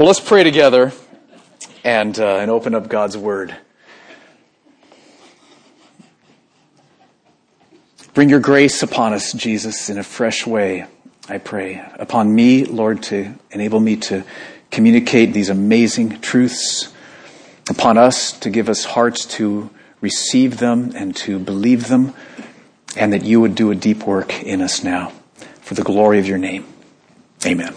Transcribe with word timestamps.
Well, 0.00 0.06
let's 0.06 0.18
pray 0.18 0.44
together 0.44 0.92
and, 1.84 2.18
uh, 2.18 2.36
and 2.38 2.50
open 2.50 2.74
up 2.74 2.88
God's 2.88 3.18
Word. 3.18 3.54
Bring 8.14 8.30
your 8.30 8.40
grace 8.40 8.82
upon 8.82 9.12
us, 9.12 9.34
Jesus, 9.34 9.90
in 9.90 9.98
a 9.98 10.02
fresh 10.02 10.46
way, 10.46 10.86
I 11.28 11.36
pray. 11.36 11.84
Upon 11.98 12.34
me, 12.34 12.64
Lord, 12.64 13.02
to 13.02 13.34
enable 13.50 13.78
me 13.78 13.96
to 13.96 14.24
communicate 14.70 15.34
these 15.34 15.50
amazing 15.50 16.22
truths. 16.22 16.90
Upon 17.68 17.98
us, 17.98 18.32
to 18.38 18.48
give 18.48 18.70
us 18.70 18.86
hearts 18.86 19.26
to 19.36 19.68
receive 20.00 20.56
them 20.56 20.92
and 20.94 21.14
to 21.16 21.38
believe 21.38 21.88
them, 21.88 22.14
and 22.96 23.12
that 23.12 23.22
you 23.22 23.38
would 23.42 23.54
do 23.54 23.70
a 23.70 23.74
deep 23.74 24.06
work 24.06 24.42
in 24.42 24.62
us 24.62 24.82
now 24.82 25.12
for 25.60 25.74
the 25.74 25.82
glory 25.82 26.18
of 26.18 26.26
your 26.26 26.38
name. 26.38 26.64
Amen. 27.44 27.74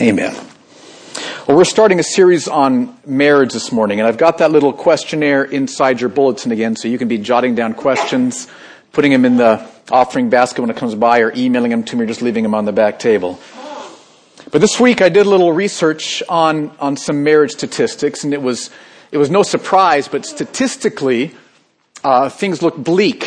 Amen. 0.00 0.47
Well, 1.48 1.56
we're 1.56 1.64
starting 1.64 1.98
a 1.98 2.02
series 2.02 2.46
on 2.46 2.94
marriage 3.06 3.54
this 3.54 3.72
morning, 3.72 4.00
and 4.00 4.06
I've 4.06 4.18
got 4.18 4.36
that 4.36 4.52
little 4.52 4.70
questionnaire 4.70 5.42
inside 5.44 5.98
your 5.98 6.10
bulletin 6.10 6.52
again, 6.52 6.76
so 6.76 6.88
you 6.88 6.98
can 6.98 7.08
be 7.08 7.16
jotting 7.16 7.54
down 7.54 7.72
questions, 7.72 8.48
putting 8.92 9.12
them 9.12 9.24
in 9.24 9.38
the 9.38 9.66
offering 9.90 10.28
basket 10.28 10.60
when 10.60 10.68
it 10.68 10.76
comes 10.76 10.94
by, 10.94 11.20
or 11.20 11.32
emailing 11.34 11.70
them 11.70 11.84
to 11.84 11.96
me, 11.96 12.04
or 12.04 12.06
just 12.06 12.20
leaving 12.20 12.42
them 12.42 12.54
on 12.54 12.66
the 12.66 12.72
back 12.72 12.98
table. 12.98 13.40
But 14.50 14.60
this 14.60 14.78
week 14.78 15.00
I 15.00 15.08
did 15.08 15.24
a 15.24 15.30
little 15.30 15.50
research 15.50 16.22
on, 16.28 16.70
on 16.80 16.98
some 16.98 17.24
marriage 17.24 17.52
statistics, 17.52 18.24
and 18.24 18.34
it 18.34 18.42
was, 18.42 18.68
it 19.10 19.16
was 19.16 19.30
no 19.30 19.42
surprise, 19.42 20.06
but 20.06 20.26
statistically, 20.26 21.34
uh, 22.04 22.28
things 22.28 22.60
look 22.60 22.76
bleak 22.76 23.24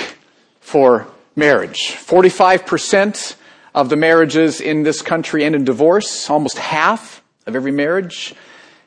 for 0.60 1.08
marriage. 1.36 1.96
45% 1.98 3.36
of 3.74 3.90
the 3.90 3.96
marriages 3.96 4.62
in 4.62 4.84
this 4.84 5.02
country 5.02 5.44
end 5.44 5.56
in 5.56 5.66
divorce, 5.66 6.30
almost 6.30 6.60
half 6.60 7.21
of 7.46 7.56
every 7.56 7.72
marriage. 7.72 8.34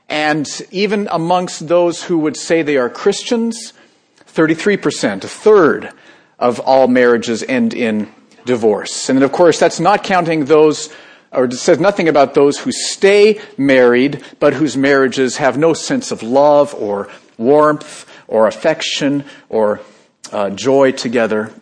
And 0.08 0.48
even 0.70 1.08
amongst 1.10 1.66
those 1.68 2.02
who 2.02 2.18
would 2.18 2.36
say 2.36 2.62
they 2.62 2.76
are 2.76 2.90
Christians, 2.90 3.72
33%, 4.26 5.24
a 5.24 5.28
third 5.28 5.92
of 6.38 6.60
all 6.60 6.88
marriages 6.88 7.42
end 7.42 7.74
in 7.74 8.12
divorce. 8.44 9.08
And 9.08 9.22
of 9.22 9.32
course, 9.32 9.58
that's 9.58 9.80
not 9.80 10.04
counting 10.04 10.44
those, 10.44 10.92
or 11.32 11.50
says 11.50 11.80
nothing 11.80 12.08
about 12.08 12.34
those 12.34 12.58
who 12.58 12.70
stay 12.72 13.40
married, 13.56 14.22
but 14.40 14.52
whose 14.52 14.76
marriages 14.76 15.38
have 15.38 15.56
no 15.56 15.72
sense 15.72 16.10
of 16.10 16.22
love 16.22 16.74
or 16.74 17.08
warmth 17.38 18.06
or 18.28 18.46
affection 18.46 19.24
or 19.48 19.80
uh, 20.32 20.50
joy 20.50 20.92
together. 20.92 21.52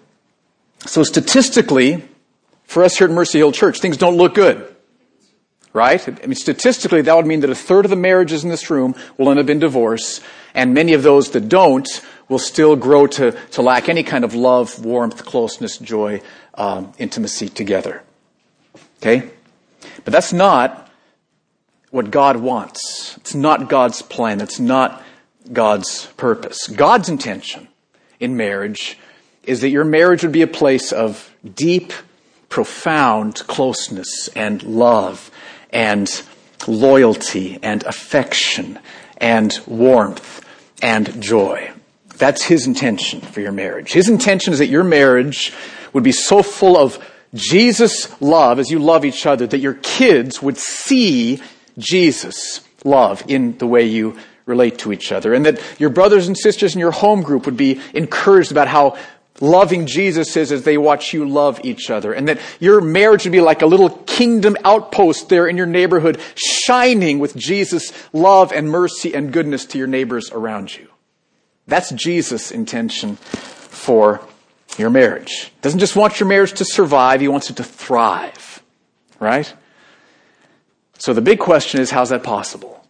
So 0.87 1.05
statistically, 1.05 2.03
for 2.65 2.83
us 2.83 2.99
here 2.99 3.07
at 3.07 3.13
Mercy 3.13 3.39
Hill 3.39 3.53
Church, 3.53 3.81
things 3.81 3.97
don't 3.97 4.17
look 4.17 4.35
good 4.35 4.72
right? 5.73 6.07
I 6.07 6.27
mean, 6.27 6.35
statistically, 6.35 7.03
that 7.03 7.17
would 7.17 7.27
mean 7.27 7.41
that 7.41 7.51
a 7.51 7.55
third 7.55 7.85
of 7.85 7.91
the 7.91 7.97
marriages 7.97 8.45
in 8.45 8.51
this 8.51 8.71
room 8.71 8.95
will 9.17 9.31
end 9.31 9.41
up 9.41 9.49
in 9.49 9.59
divorce, 9.59 10.21
and 10.55 10.75
many 10.75 10.93
of 10.93 11.03
those 11.03 11.31
that 11.31 11.49
don't 11.49 11.89
will 12.29 12.39
still 12.39 12.77
grow 12.77 13.07
to, 13.07 13.33
to 13.51 13.63
lack 13.63 13.89
any 13.89 14.03
kind 14.03 14.25
of 14.25 14.35
love, 14.35 14.85
warmth, 14.85 15.25
closeness, 15.25 15.79
joy, 15.79 16.21
um, 16.55 16.93
intimacy 16.99 17.49
together. 17.49 18.03
Okay? 18.99 19.31
But 20.05 20.13
that's 20.13 20.33
not 20.33 20.91
what 21.91 22.11
God 22.11 22.37
wants. 22.37 23.17
It's 23.19 23.35
not 23.35 23.69
God's 23.69 24.01
plan. 24.03 24.41
It's 24.41 24.61
not 24.61 25.03
God's 25.53 26.07
purpose. 26.17 26.69
God's 26.69 27.09
intention 27.09 27.69
in 28.21 28.37
marriage 28.37 28.99
is 29.43 29.61
that 29.61 29.71
your 29.71 29.85
marriage 29.85 30.23
would 30.23 30.33
be 30.33 30.43
a 30.43 30.47
place 30.47 30.93
of 30.93 31.35
deep, 31.55 31.93
profound 32.49 33.47
closeness 33.47 34.29
and 34.37 34.63
love 34.63 35.31
and 35.73 36.23
loyalty 36.67 37.59
and 37.63 37.83
affection 37.85 38.79
and 39.17 39.53
warmth 39.67 40.45
and 40.81 41.23
joy. 41.23 41.71
That's 42.17 42.43
his 42.43 42.67
intention 42.67 43.21
for 43.21 43.41
your 43.41 43.53
marriage. 43.53 43.93
His 43.93 44.09
intention 44.09 44.53
is 44.53 44.59
that 44.59 44.69
your 44.69 44.85
marriage 44.85 45.53
would 45.93 46.05
be 46.05 46.13
so 46.13 46.43
full 46.43 46.77
of 46.77 47.05
Jesus 47.35 48.21
love 48.21 48.59
as 48.59 48.71
you 48.71 48.79
love 48.79 49.05
each 49.05 49.27
other 49.27 49.47
that 49.47 49.59
your 49.59 49.75
kids 49.75 50.43
would 50.43 50.59
see 50.59 51.43
Jesus 51.79 52.61
love 52.85 53.25
in 53.29 53.57
the 53.59 53.67
way 53.67 53.85
you 53.85 54.19
relate 54.45 54.79
to 54.79 54.93
each 54.93 55.13
other. 55.13 55.33
And 55.33 55.47
that 55.47 55.61
your 55.81 55.91
brothers 55.91 56.27
and 56.27 56.37
sisters 56.37 56.75
in 56.75 56.81
your 56.81 56.91
home 56.91 57.23
group 57.23 57.47
would 57.47 57.57
be 57.57 57.81
encouraged 57.95 58.51
about 58.51 58.69
how 58.69 58.97
loving 59.43 59.87
Jesus 59.87 60.37
is 60.37 60.53
as 60.53 60.63
they 60.63 60.79
watch 60.79 61.13
you 61.13 61.29
love 61.29 61.61
each 61.65 61.91
other. 61.91 62.13
And 62.13 62.29
that 62.29 62.41
your 62.61 62.81
marriage 62.81 63.25
would 63.25 63.33
be 63.33 63.41
like 63.41 63.61
a 63.61 63.67
little 63.67 63.91
kingdom 63.91 64.57
outpost 64.65 65.29
there 65.29 65.47
in 65.49 65.57
your 65.57 65.67
neighborhood, 65.67 66.21
shining 66.37 67.19
with 67.19 67.37
Jesus' 67.37 67.93
love 68.13 68.53
and 68.53 68.71
mercy 68.71 69.13
and 69.15 69.33
goodness 69.33 69.67
to 69.67 69.79
your 69.79 69.89
neighbors 69.89 70.31
around 70.31 70.75
you. 70.75 70.89
That's 71.67 71.91
Jesus' 71.91 72.51
intention 72.53 73.17
for 73.17 74.21
your 74.79 74.91
marriage. 74.91 75.53
Doesn't 75.61 75.81
just 75.81 75.97
want 75.97 76.21
your 76.21 76.29
marriage 76.29 76.55
to 76.55 76.65
survive, 76.65 77.21
he 77.21 77.29
wants 77.29 77.51
it 77.51 77.57
to 77.57 77.65
thrive. 77.65 78.63
Right? 79.19 79.53
So 80.99 81.13
the 81.13 81.21
big 81.21 81.41
question 81.41 81.81
is, 81.81 81.91
how's 81.91 82.11
that 82.11 82.23
possible? 82.23 82.87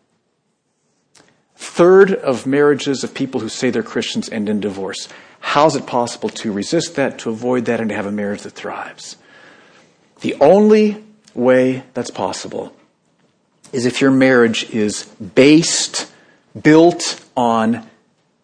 Third 1.56 2.12
of 2.12 2.46
marriages 2.46 3.04
of 3.04 3.14
people 3.14 3.41
who 3.41 3.48
say 3.48 3.70
they're 3.70 3.82
Christians 3.82 4.28
end 4.28 4.48
in 4.48 4.60
divorce. 4.60 5.08
How 5.42 5.66
is 5.66 5.76
it 5.76 5.86
possible 5.86 6.30
to 6.30 6.53
resist 6.53 6.94
that, 6.94 7.19
to 7.19 7.30
avoid 7.30 7.66
that, 7.66 7.80
and 7.80 7.91
to 7.91 7.94
have 7.94 8.06
a 8.06 8.12
marriage 8.12 8.42
that 8.42 8.53
thrives? 8.53 9.16
The 10.20 10.34
only 10.41 11.04
way 11.34 11.82
that's 11.92 12.10
possible 12.10 12.75
is 13.72 13.84
if 13.84 14.00
your 14.00 14.12
marriage 14.12 14.70
is 14.70 15.04
based, 15.34 16.10
built 16.60 17.22
on 17.36 17.86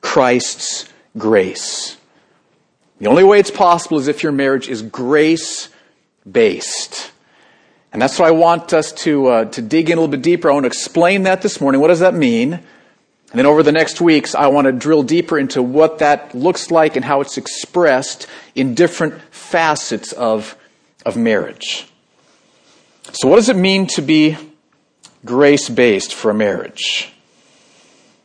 Christ's 0.00 0.88
grace. 1.16 1.96
The 2.98 3.06
only 3.06 3.24
way 3.24 3.38
it's 3.38 3.50
possible 3.50 3.98
is 3.98 4.08
if 4.08 4.22
your 4.22 4.32
marriage 4.32 4.68
is 4.68 4.82
grace 4.82 5.68
based. 6.30 7.12
And 7.92 8.02
that's 8.02 8.18
what 8.18 8.26
I 8.26 8.32
want 8.32 8.72
us 8.72 8.92
to, 8.92 9.26
uh, 9.28 9.44
to 9.46 9.62
dig 9.62 9.88
in 9.88 9.96
a 9.96 10.00
little 10.00 10.10
bit 10.10 10.22
deeper. 10.22 10.50
I 10.50 10.54
want 10.54 10.64
to 10.64 10.68
explain 10.68 11.22
that 11.22 11.42
this 11.42 11.60
morning. 11.60 11.80
What 11.80 11.88
does 11.88 12.00
that 12.00 12.14
mean? 12.14 12.60
And 13.30 13.38
then 13.38 13.46
over 13.46 13.62
the 13.62 13.72
next 13.72 14.00
weeks, 14.00 14.34
I 14.34 14.46
want 14.46 14.66
to 14.66 14.72
drill 14.72 15.02
deeper 15.02 15.38
into 15.38 15.62
what 15.62 15.98
that 15.98 16.34
looks 16.34 16.70
like 16.70 16.96
and 16.96 17.04
how 17.04 17.20
it's 17.20 17.36
expressed 17.36 18.26
in 18.54 18.74
different 18.74 19.20
facets 19.30 20.12
of, 20.12 20.56
of 21.04 21.16
marriage. 21.16 21.86
So, 23.12 23.28
what 23.28 23.36
does 23.36 23.50
it 23.50 23.56
mean 23.56 23.86
to 23.88 24.02
be 24.02 24.36
grace 25.24 25.68
based 25.68 26.14
for 26.14 26.30
a 26.30 26.34
marriage? 26.34 27.12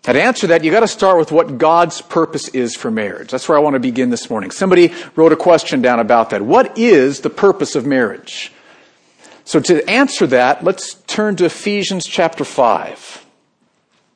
Now, 0.07 0.13
to 0.13 0.21
answer 0.21 0.47
that, 0.47 0.63
you 0.63 0.71
got 0.71 0.81
to 0.81 0.87
start 0.87 1.17
with 1.17 1.31
what 1.31 1.57
God's 1.57 2.01
purpose 2.01 2.49
is 2.49 2.75
for 2.75 2.91
marriage. 2.91 3.31
That's 3.31 3.47
where 3.47 3.57
I 3.57 3.61
want 3.61 3.75
to 3.75 3.79
begin 3.79 4.09
this 4.09 4.29
morning. 4.29 4.51
Somebody 4.51 4.93
wrote 5.15 5.31
a 5.31 5.37
question 5.37 5.81
down 5.81 5.99
about 5.99 6.29
that. 6.31 6.41
What 6.41 6.77
is 6.77 7.21
the 7.21 7.29
purpose 7.29 7.75
of 7.75 7.85
marriage? 7.85 8.51
So, 9.43 9.59
to 9.59 9.89
answer 9.89 10.27
that, 10.27 10.63
let's 10.63 10.95
turn 11.07 11.35
to 11.37 11.45
Ephesians 11.45 12.05
chapter 12.05 12.45
5. 12.45 13.22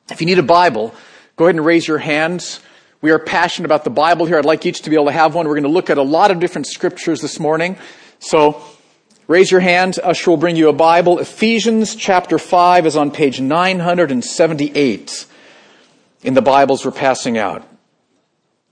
If 0.10 0.22
you 0.22 0.28
need 0.28 0.40
a 0.40 0.44
Bible, 0.44 0.96
go 1.36 1.46
ahead 1.46 1.56
and 1.56 1.66
raise 1.66 1.88
your 1.88 1.98
hands. 1.98 2.62
We 3.02 3.12
are 3.12 3.20
passionate 3.20 3.66
about 3.66 3.84
the 3.84 3.90
Bible 3.90 4.26
here. 4.26 4.38
I'd 4.38 4.46
like 4.46 4.66
each 4.66 4.82
to 4.84 4.90
be 4.90 4.96
able 4.96 5.06
to 5.06 5.12
have 5.12 5.36
one. 5.36 5.48
We're 5.48 5.56
going 5.56 5.64
to 5.64 5.70
look 5.70 5.90
at 5.90 5.98
a 5.98 6.04
lot 6.04 6.32
of 6.32 6.40
different 6.40 6.68
scriptures 6.68 7.22
this 7.22 7.40
morning. 7.40 7.78
So 8.20 8.62
raise 9.28 9.52
your 9.52 9.60
hand. 9.60 10.00
Usher 10.02 10.32
will 10.32 10.38
bring 10.38 10.56
you 10.56 10.70
a 10.70 10.74
Bible. 10.74 11.20
Ephesians 11.20 11.96
chapter 11.96 12.40
5 12.40 12.86
is 12.86 12.96
on 12.96 13.12
page 13.12 13.42
978 13.42 15.26
in 16.24 16.34
the 16.34 16.42
Bibles 16.42 16.86
we're 16.86 16.92
passing 16.92 17.38
out. 17.38 17.68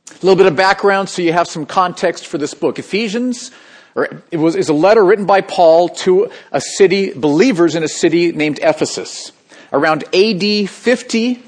A 0.10 0.14
little 0.26 0.38
bit 0.38 0.48
of 0.48 0.56
background 0.56 1.10
so 1.10 1.22
you 1.22 1.34
have 1.34 1.48
some 1.48 1.66
context 1.66 2.26
for 2.26 2.38
this 2.38 2.54
book. 2.54 2.80
Ephesians 2.80 3.52
or 3.94 4.22
it 4.32 4.38
was, 4.38 4.56
is 4.56 4.70
a 4.70 4.74
letter 4.74 5.04
written 5.04 5.26
by 5.26 5.42
Paul 5.42 5.90
to 5.90 6.30
a 6.52 6.62
city, 6.62 7.14
believers 7.14 7.76
in 7.76 7.84
a 7.84 7.88
city 7.88 8.32
named 8.32 8.60
Ephesus. 8.62 9.32
Around 9.76 10.06
AD 10.16 10.70
50, 10.70 11.44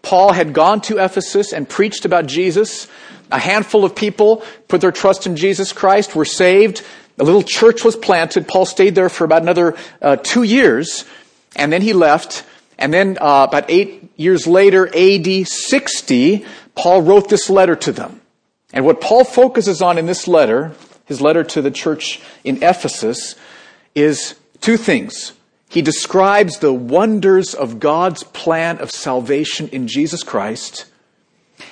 Paul 0.00 0.32
had 0.32 0.54
gone 0.54 0.80
to 0.80 1.04
Ephesus 1.04 1.52
and 1.52 1.68
preached 1.68 2.06
about 2.06 2.24
Jesus. 2.24 2.88
A 3.30 3.38
handful 3.38 3.84
of 3.84 3.94
people 3.94 4.42
put 4.68 4.80
their 4.80 4.90
trust 4.90 5.26
in 5.26 5.36
Jesus 5.36 5.74
Christ, 5.74 6.16
were 6.16 6.24
saved. 6.24 6.82
A 7.18 7.24
little 7.24 7.42
church 7.42 7.84
was 7.84 7.94
planted. 7.94 8.48
Paul 8.48 8.64
stayed 8.64 8.94
there 8.94 9.10
for 9.10 9.24
about 9.24 9.42
another 9.42 9.76
uh, 10.00 10.16
two 10.16 10.44
years, 10.44 11.04
and 11.56 11.70
then 11.70 11.82
he 11.82 11.92
left. 11.92 12.42
And 12.78 12.90
then 12.90 13.18
uh, 13.20 13.44
about 13.46 13.66
eight 13.68 14.12
years 14.16 14.46
later, 14.46 14.88
AD 14.96 15.46
60, 15.46 16.46
Paul 16.74 17.02
wrote 17.02 17.28
this 17.28 17.50
letter 17.50 17.76
to 17.76 17.92
them. 17.92 18.22
And 18.72 18.86
what 18.86 19.02
Paul 19.02 19.24
focuses 19.24 19.82
on 19.82 19.98
in 19.98 20.06
this 20.06 20.26
letter, 20.26 20.72
his 21.04 21.20
letter 21.20 21.44
to 21.44 21.60
the 21.60 21.70
church 21.70 22.22
in 22.44 22.62
Ephesus, 22.62 23.34
is 23.94 24.36
two 24.62 24.78
things. 24.78 25.34
He 25.68 25.82
describes 25.82 26.58
the 26.58 26.72
wonders 26.72 27.54
of 27.54 27.78
God's 27.78 28.22
plan 28.22 28.78
of 28.78 28.90
salvation 28.90 29.68
in 29.68 29.86
Jesus 29.86 30.22
Christ. 30.22 30.86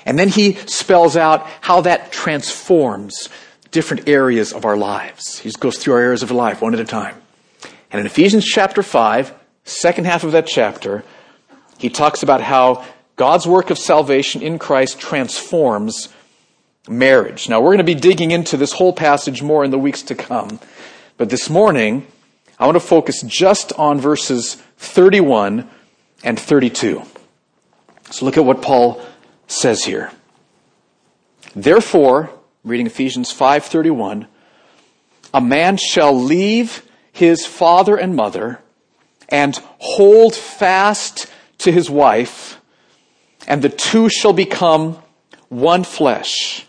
And 0.05 0.19
then 0.19 0.29
he 0.29 0.55
spells 0.55 1.17
out 1.17 1.47
how 1.61 1.81
that 1.83 2.13
transforms 2.13 3.29
different 3.71 4.09
areas 4.09 4.53
of 4.53 4.65
our 4.65 4.77
lives. 4.77 5.39
He 5.39 5.49
just 5.49 5.61
goes 5.61 5.79
through 5.79 5.95
our 5.95 6.01
areas 6.01 6.23
of 6.23 6.31
life 6.31 6.61
one 6.61 6.75
at 6.75 6.81
a 6.81 6.85
time. 6.85 7.21
And 7.91 8.01
in 8.01 8.07
Ephesians 8.07 8.45
chapter 8.45 8.83
5, 8.83 9.33
second 9.65 10.05
half 10.05 10.25
of 10.25 10.33
that 10.33 10.47
chapter, 10.47 11.05
he 11.79 11.89
talks 11.89 12.23
about 12.23 12.41
how 12.41 12.85
God's 13.17 13.47
work 13.47 13.71
of 13.71 13.79
salvation 13.79 14.43
in 14.43 14.59
Christ 14.59 14.99
transforms 15.01 16.09
marriage. 16.89 17.49
Now, 17.49 17.61
we're 17.61 17.77
going 17.77 17.79
to 17.79 17.85
be 17.85 17.95
digging 17.95 18.31
into 18.31 18.57
this 18.57 18.73
whole 18.73 18.93
passage 18.93 19.43
more 19.43 19.65
in 19.65 19.71
the 19.71 19.79
weeks 19.79 20.03
to 20.03 20.15
come. 20.15 20.61
But 21.17 21.31
this 21.31 21.49
morning, 21.49 22.07
I 22.59 22.65
want 22.65 22.77
to 22.77 22.81
focus 22.81 23.23
just 23.23 23.73
on 23.75 24.01
verses 24.01 24.57
31 24.79 25.69
and 26.25 26.41
32. 26.41 27.03
So 28.11 28.25
look 28.25 28.37
at 28.37 28.45
what 28.45 28.63
Paul 28.63 29.03
says 29.47 29.85
here. 29.85 30.11
Therefore, 31.55 32.31
reading 32.65 32.87
Ephesians 32.87 33.33
5:31, 33.33 34.27
a 35.35 35.41
man 35.41 35.77
shall 35.77 36.13
leave 36.13 36.83
his 37.13 37.47
father 37.47 37.97
and 37.97 38.15
mother 38.15 38.61
and 39.29 39.57
hold 39.79 40.35
fast 40.35 41.27
to 41.59 41.73
his 41.73 41.91
wife, 41.91 42.61
and 43.47 43.63
the 43.63 43.69
two 43.69 44.09
shall 44.09 44.33
become 44.33 44.99
one 45.49 45.85
flesh. 45.85 46.67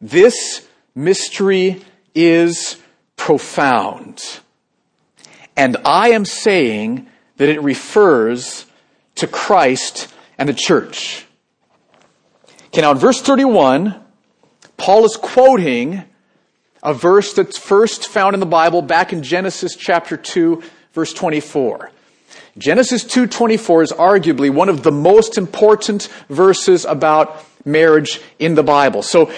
This 0.00 0.66
mystery 0.94 1.84
is 2.14 2.76
profound. 3.16 4.40
And 5.56 5.76
I 5.84 6.10
am 6.10 6.24
saying 6.24 7.08
that 7.36 7.48
it 7.48 7.62
refers 7.62 8.66
to 9.16 9.26
Christ 9.26 10.12
and 10.38 10.48
the 10.48 10.54
church. 10.54 11.26
Okay, 12.68 12.80
now 12.80 12.92
in 12.92 12.98
verse 12.98 13.20
31, 13.20 13.94
Paul 14.76 15.04
is 15.04 15.16
quoting 15.16 16.04
a 16.82 16.94
verse 16.94 17.32
that's 17.34 17.58
first 17.58 18.08
found 18.08 18.34
in 18.34 18.40
the 18.40 18.46
Bible 18.46 18.82
back 18.82 19.12
in 19.12 19.22
Genesis 19.22 19.76
chapter 19.76 20.16
2, 20.16 20.62
verse 20.92 21.12
24. 21.12 21.90
Genesis 22.58 23.04
2:24 23.04 23.82
is 23.82 23.92
arguably 23.92 24.50
one 24.50 24.68
of 24.68 24.82
the 24.82 24.92
most 24.92 25.38
important 25.38 26.08
verses 26.28 26.84
about 26.84 27.44
marriage 27.64 28.20
in 28.38 28.54
the 28.54 28.62
Bible. 28.62 29.02
So 29.02 29.30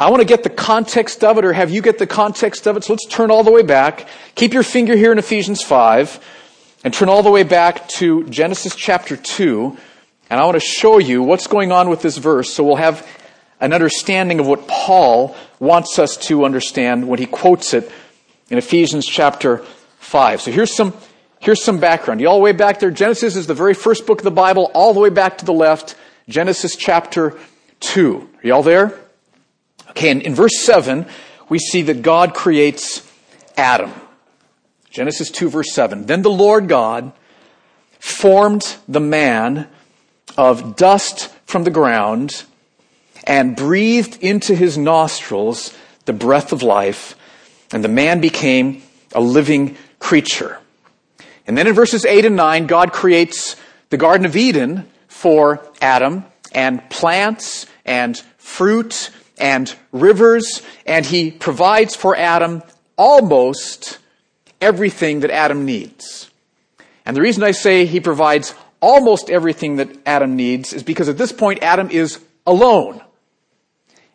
I 0.00 0.10
want 0.10 0.20
to 0.20 0.26
get 0.26 0.44
the 0.44 0.50
context 0.50 1.24
of 1.24 1.38
it 1.38 1.44
or 1.44 1.52
have 1.52 1.70
you 1.70 1.82
get 1.82 1.98
the 1.98 2.06
context 2.06 2.66
of 2.66 2.76
it. 2.76 2.84
So 2.84 2.92
let's 2.92 3.06
turn 3.06 3.32
all 3.32 3.42
the 3.42 3.50
way 3.50 3.62
back. 3.62 4.08
Keep 4.36 4.54
your 4.54 4.62
finger 4.62 4.96
here 4.96 5.10
in 5.10 5.18
Ephesians 5.18 5.62
5 5.62 6.20
and 6.84 6.94
turn 6.94 7.08
all 7.08 7.24
the 7.24 7.30
way 7.30 7.42
back 7.42 7.88
to 7.88 8.22
Genesis 8.24 8.76
chapter 8.76 9.16
2 9.16 9.76
and 10.30 10.38
I 10.38 10.44
want 10.44 10.56
to 10.56 10.60
show 10.60 10.98
you 10.98 11.22
what's 11.22 11.46
going 11.46 11.72
on 11.72 11.88
with 11.88 12.02
this 12.02 12.18
verse 12.18 12.52
so 12.52 12.62
we'll 12.62 12.76
have 12.76 13.06
an 13.60 13.72
understanding 13.72 14.38
of 14.38 14.46
what 14.46 14.68
Paul 14.68 15.34
wants 15.58 15.98
us 15.98 16.16
to 16.28 16.44
understand 16.44 17.08
when 17.08 17.18
he 17.18 17.26
quotes 17.26 17.74
it 17.74 17.90
in 18.50 18.58
Ephesians 18.58 19.04
chapter 19.04 19.64
5. 19.98 20.42
So 20.42 20.52
here's 20.52 20.76
some, 20.76 20.94
here's 21.40 21.64
some 21.64 21.80
background. 21.80 22.20
You 22.20 22.28
all 22.28 22.38
the 22.38 22.44
way 22.44 22.52
back 22.52 22.78
there, 22.78 22.92
Genesis 22.92 23.34
is 23.34 23.48
the 23.48 23.54
very 23.54 23.74
first 23.74 24.06
book 24.06 24.18
of 24.18 24.24
the 24.24 24.30
Bible, 24.30 24.70
all 24.74 24.94
the 24.94 25.00
way 25.00 25.10
back 25.10 25.38
to 25.38 25.44
the 25.44 25.52
left, 25.52 25.96
Genesis 26.28 26.76
chapter 26.76 27.36
2. 27.80 28.16
Are 28.16 28.46
you 28.46 28.54
all 28.54 28.62
there? 28.62 29.07
Okay, 29.98 30.12
and 30.12 30.22
in 30.22 30.32
verse 30.32 30.56
7, 30.60 31.06
we 31.48 31.58
see 31.58 31.82
that 31.82 32.02
God 32.02 32.32
creates 32.32 33.04
Adam. 33.56 33.92
Genesis 34.90 35.28
2 35.28 35.50
verse 35.50 35.72
7. 35.72 36.06
Then 36.06 36.22
the 36.22 36.30
Lord 36.30 36.68
God 36.68 37.10
formed 37.98 38.76
the 38.86 39.00
man 39.00 39.66
of 40.36 40.76
dust 40.76 41.34
from 41.46 41.64
the 41.64 41.72
ground 41.72 42.44
and 43.24 43.56
breathed 43.56 44.22
into 44.22 44.54
his 44.54 44.78
nostrils 44.78 45.76
the 46.04 46.12
breath 46.12 46.52
of 46.52 46.62
life, 46.62 47.16
and 47.72 47.82
the 47.82 47.88
man 47.88 48.20
became 48.20 48.82
a 49.16 49.20
living 49.20 49.76
creature. 49.98 50.60
And 51.44 51.58
then 51.58 51.66
in 51.66 51.74
verses 51.74 52.04
8 52.04 52.24
and 52.24 52.36
9, 52.36 52.68
God 52.68 52.92
creates 52.92 53.56
the 53.90 53.96
Garden 53.96 54.26
of 54.26 54.36
Eden 54.36 54.88
for 55.08 55.60
Adam, 55.82 56.24
and 56.52 56.88
plants, 56.88 57.66
and 57.84 58.16
fruit, 58.36 59.10
and 59.38 59.74
rivers, 59.92 60.62
and 60.86 61.06
he 61.06 61.30
provides 61.30 61.96
for 61.96 62.16
Adam 62.16 62.62
almost 62.96 63.98
everything 64.60 65.20
that 65.20 65.30
Adam 65.30 65.64
needs. 65.64 66.30
And 67.06 67.16
the 67.16 67.22
reason 67.22 67.42
I 67.42 67.52
say 67.52 67.86
he 67.86 68.00
provides 68.00 68.54
almost 68.80 69.30
everything 69.30 69.76
that 69.76 69.88
Adam 70.06 70.36
needs 70.36 70.72
is 70.72 70.82
because 70.82 71.08
at 71.08 71.18
this 71.18 71.32
point 71.32 71.62
Adam 71.62 71.90
is 71.90 72.20
alone. 72.46 73.00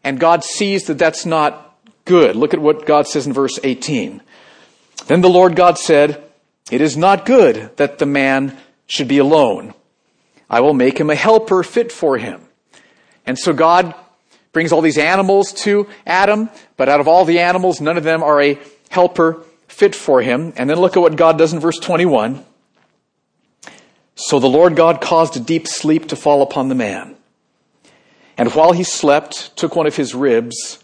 And 0.03 0.19
God 0.19 0.43
sees 0.43 0.85
that 0.85 0.97
that's 0.97 1.25
not 1.25 1.77
good. 2.05 2.35
Look 2.35 2.53
at 2.53 2.59
what 2.59 2.85
God 2.85 3.07
says 3.07 3.25
in 3.25 3.33
verse 3.33 3.59
18. 3.63 4.21
Then 5.07 5.21
the 5.21 5.29
Lord 5.29 5.55
God 5.55 5.77
said, 5.77 6.23
It 6.69 6.81
is 6.81 6.97
not 6.97 7.25
good 7.25 7.75
that 7.77 7.99
the 7.99 8.05
man 8.05 8.57
should 8.85 9.07
be 9.07 9.17
alone. 9.17 9.73
I 10.49 10.59
will 10.59 10.73
make 10.73 10.99
him 10.99 11.09
a 11.09 11.15
helper 11.15 11.63
fit 11.63 11.91
for 11.91 12.17
him. 12.17 12.41
And 13.25 13.39
so 13.39 13.53
God 13.53 13.95
brings 14.53 14.71
all 14.71 14.81
these 14.81 14.97
animals 14.97 15.51
to 15.51 15.87
Adam, 16.05 16.49
but 16.77 16.87
out 16.87 16.99
of 16.99 17.07
all 17.07 17.25
the 17.25 17.39
animals, 17.39 17.81
none 17.81 17.97
of 17.97 18.03
them 18.03 18.23
are 18.23 18.41
a 18.41 18.59
helper 18.89 19.43
fit 19.67 19.95
for 19.95 20.21
him. 20.21 20.53
And 20.55 20.69
then 20.69 20.79
look 20.79 20.95
at 20.95 21.01
what 21.01 21.15
God 21.15 21.37
does 21.37 21.51
in 21.51 21.59
verse 21.59 21.79
21. 21.79 22.45
So 24.15 24.39
the 24.39 24.47
Lord 24.47 24.75
God 24.75 25.01
caused 25.01 25.35
a 25.35 25.39
deep 25.39 25.67
sleep 25.67 26.09
to 26.09 26.15
fall 26.15 26.43
upon 26.43 26.69
the 26.69 26.75
man. 26.75 27.15
And 28.37 28.53
while 28.53 28.71
he 28.71 28.83
slept, 28.83 29.57
took 29.57 29.75
one 29.75 29.87
of 29.87 29.95
his 29.95 30.15
ribs 30.15 30.79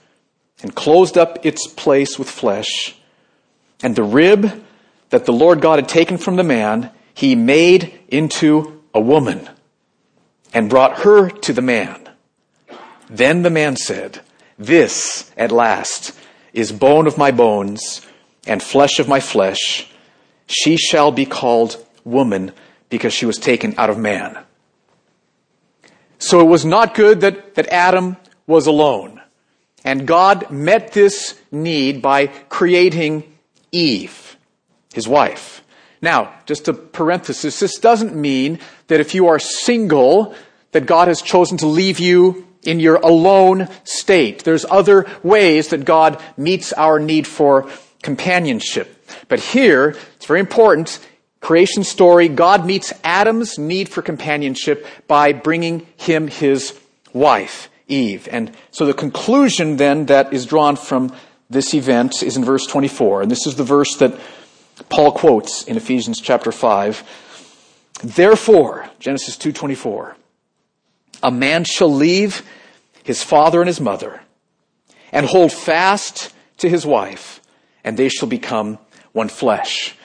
and 0.61 0.75
closed 0.75 1.17
up 1.17 1.45
its 1.45 1.67
place 1.67 2.17
with 2.17 2.29
flesh. 2.29 2.95
And 3.81 3.95
the 3.95 4.03
rib 4.03 4.63
that 5.09 5.25
the 5.25 5.31
Lord 5.31 5.61
God 5.61 5.79
had 5.79 5.87
taken 5.87 6.17
from 6.17 6.35
the 6.35 6.43
man, 6.43 6.91
he 7.13 7.35
made 7.35 7.97
into 8.07 8.81
a 8.93 8.99
woman 8.99 9.47
and 10.53 10.69
brought 10.69 10.99
her 10.99 11.29
to 11.29 11.53
the 11.53 11.61
man. 11.61 12.08
Then 13.09 13.41
the 13.41 13.49
man 13.49 13.75
said, 13.75 14.21
This 14.57 15.31
at 15.35 15.51
last 15.51 16.17
is 16.53 16.71
bone 16.71 17.07
of 17.07 17.17
my 17.17 17.31
bones 17.31 18.05
and 18.45 18.61
flesh 18.61 18.99
of 18.99 19.07
my 19.07 19.19
flesh. 19.19 19.89
She 20.47 20.77
shall 20.77 21.11
be 21.11 21.25
called 21.25 21.83
woman 22.03 22.51
because 22.89 23.13
she 23.13 23.25
was 23.25 23.37
taken 23.37 23.73
out 23.77 23.89
of 23.89 23.97
man. 23.97 24.37
So 26.17 26.39
it 26.41 26.45
was 26.45 26.65
not 26.65 26.95
good 26.95 27.21
that, 27.21 27.55
that 27.55 27.67
Adam 27.67 28.17
was 28.45 28.67
alone. 28.67 29.21
And 29.83 30.05
God 30.05 30.51
met 30.51 30.91
this 30.91 31.39
need 31.51 32.01
by 32.01 32.27
creating 32.27 33.23
Eve, 33.71 34.37
his 34.93 35.07
wife. 35.07 35.63
Now, 36.01 36.33
just 36.45 36.67
a 36.67 36.73
parenthesis, 36.73 37.59
this 37.59 37.77
doesn't 37.77 38.15
mean 38.15 38.59
that 38.87 38.99
if 38.99 39.15
you 39.15 39.27
are 39.27 39.39
single, 39.39 40.35
that 40.71 40.85
God 40.85 41.07
has 41.07 41.21
chosen 41.21 41.57
to 41.57 41.67
leave 41.67 41.99
you 41.99 42.47
in 42.63 42.79
your 42.79 42.95
alone 42.95 43.67
state. 43.83 44.43
There's 44.43 44.65
other 44.69 45.05
ways 45.23 45.69
that 45.69 45.85
God 45.85 46.21
meets 46.37 46.73
our 46.73 46.99
need 46.99 47.27
for 47.27 47.69
companionship. 48.01 48.95
But 49.27 49.39
here, 49.39 49.95
it's 50.15 50.25
very 50.25 50.39
important, 50.39 50.99
creation 51.41 51.83
story, 51.83 52.27
God 52.27 52.65
meets 52.65 52.93
Adam's 53.03 53.57
need 53.57 53.89
for 53.89 54.01
companionship 54.01 54.85
by 55.07 55.33
bringing 55.33 55.87
him 55.97 56.27
his 56.27 56.79
wife, 57.13 57.69
Eve. 57.87 58.27
And 58.31 58.55
so 58.71 58.85
the 58.85 58.93
conclusion 58.93 59.77
then 59.77 60.05
that 60.07 60.33
is 60.33 60.45
drawn 60.45 60.75
from 60.75 61.13
this 61.49 61.73
event 61.73 62.21
is 62.21 62.37
in 62.37 62.45
verse 62.45 62.67
24. 62.67 63.23
And 63.23 63.31
this 63.31 63.47
is 63.47 63.55
the 63.55 63.63
verse 63.63 63.95
that 63.95 64.19
Paul 64.89 65.11
quotes 65.11 65.63
in 65.63 65.77
Ephesians 65.77 66.21
chapter 66.21 66.51
5. 66.51 67.03
Therefore, 68.03 68.89
Genesis 68.99 69.35
2:24, 69.35 70.15
a 71.21 71.31
man 71.31 71.63
shall 71.63 71.93
leave 71.93 72.43
his 73.03 73.23
father 73.23 73.61
and 73.61 73.67
his 73.67 73.81
mother 73.81 74.21
and 75.11 75.25
hold 75.25 75.51
fast 75.51 76.33
to 76.57 76.69
his 76.69 76.85
wife, 76.85 77.41
and 77.83 77.97
they 77.97 78.09
shall 78.09 78.29
become 78.29 78.77
one 79.11 79.29
flesh. 79.29 79.95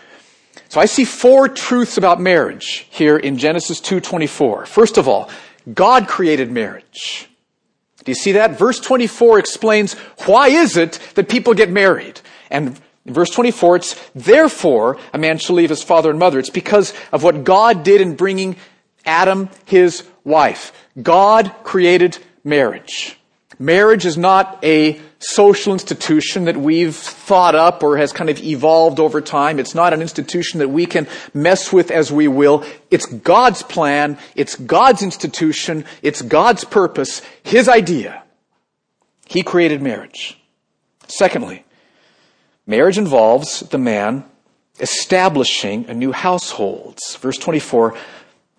So 0.68 0.80
I 0.80 0.86
see 0.86 1.04
four 1.04 1.48
truths 1.48 1.98
about 1.98 2.20
marriage 2.20 2.86
here 2.90 3.16
in 3.16 3.38
Genesis 3.38 3.80
2:24. 3.80 4.66
First 4.66 4.98
of 4.98 5.08
all, 5.08 5.28
God 5.72 6.08
created 6.08 6.50
marriage. 6.50 7.28
Do 8.04 8.10
you 8.10 8.16
see 8.16 8.32
that? 8.32 8.58
Verse 8.58 8.80
24 8.80 9.38
explains 9.38 9.94
why 10.26 10.48
is 10.48 10.76
it 10.76 10.98
that 11.14 11.28
people 11.28 11.54
get 11.54 11.70
married? 11.70 12.20
And 12.50 12.78
in 13.06 13.14
verse 13.14 13.30
24 13.30 13.76
it's 13.76 14.10
therefore 14.14 14.98
a 15.12 15.18
man 15.18 15.38
shall 15.38 15.56
leave 15.56 15.70
his 15.70 15.82
father 15.82 16.10
and 16.10 16.18
mother. 16.18 16.38
It's 16.38 16.50
because 16.50 16.92
of 17.12 17.22
what 17.22 17.44
God 17.44 17.82
did 17.82 18.00
in 18.00 18.14
bringing 18.14 18.56
Adam 19.06 19.48
his 19.66 20.04
wife. 20.24 20.72
God 21.00 21.54
created 21.62 22.18
marriage. 22.42 23.18
Marriage 23.58 24.04
is 24.04 24.18
not 24.18 24.58
a 24.64 25.00
social 25.18 25.72
institution 25.72 26.46
that 26.46 26.56
we've 26.56 26.96
thought 26.96 27.54
up 27.54 27.82
or 27.82 27.96
has 27.96 28.12
kind 28.12 28.28
of 28.28 28.42
evolved 28.42 28.98
over 28.98 29.20
time. 29.20 29.58
It's 29.58 29.74
not 29.74 29.92
an 29.92 30.02
institution 30.02 30.58
that 30.58 30.68
we 30.68 30.86
can 30.86 31.06
mess 31.32 31.72
with 31.72 31.90
as 31.90 32.10
we 32.10 32.28
will. 32.28 32.64
It's 32.90 33.06
God's 33.06 33.62
plan. 33.62 34.18
It's 34.34 34.56
God's 34.56 35.02
institution. 35.02 35.84
It's 36.02 36.20
God's 36.20 36.64
purpose. 36.64 37.22
His 37.42 37.68
idea. 37.68 38.22
He 39.26 39.42
created 39.42 39.80
marriage. 39.80 40.38
Secondly, 41.06 41.64
marriage 42.66 42.98
involves 42.98 43.60
the 43.60 43.78
man 43.78 44.24
establishing 44.80 45.88
a 45.88 45.94
new 45.94 46.12
household. 46.12 46.98
Verse 47.20 47.38
24, 47.38 47.96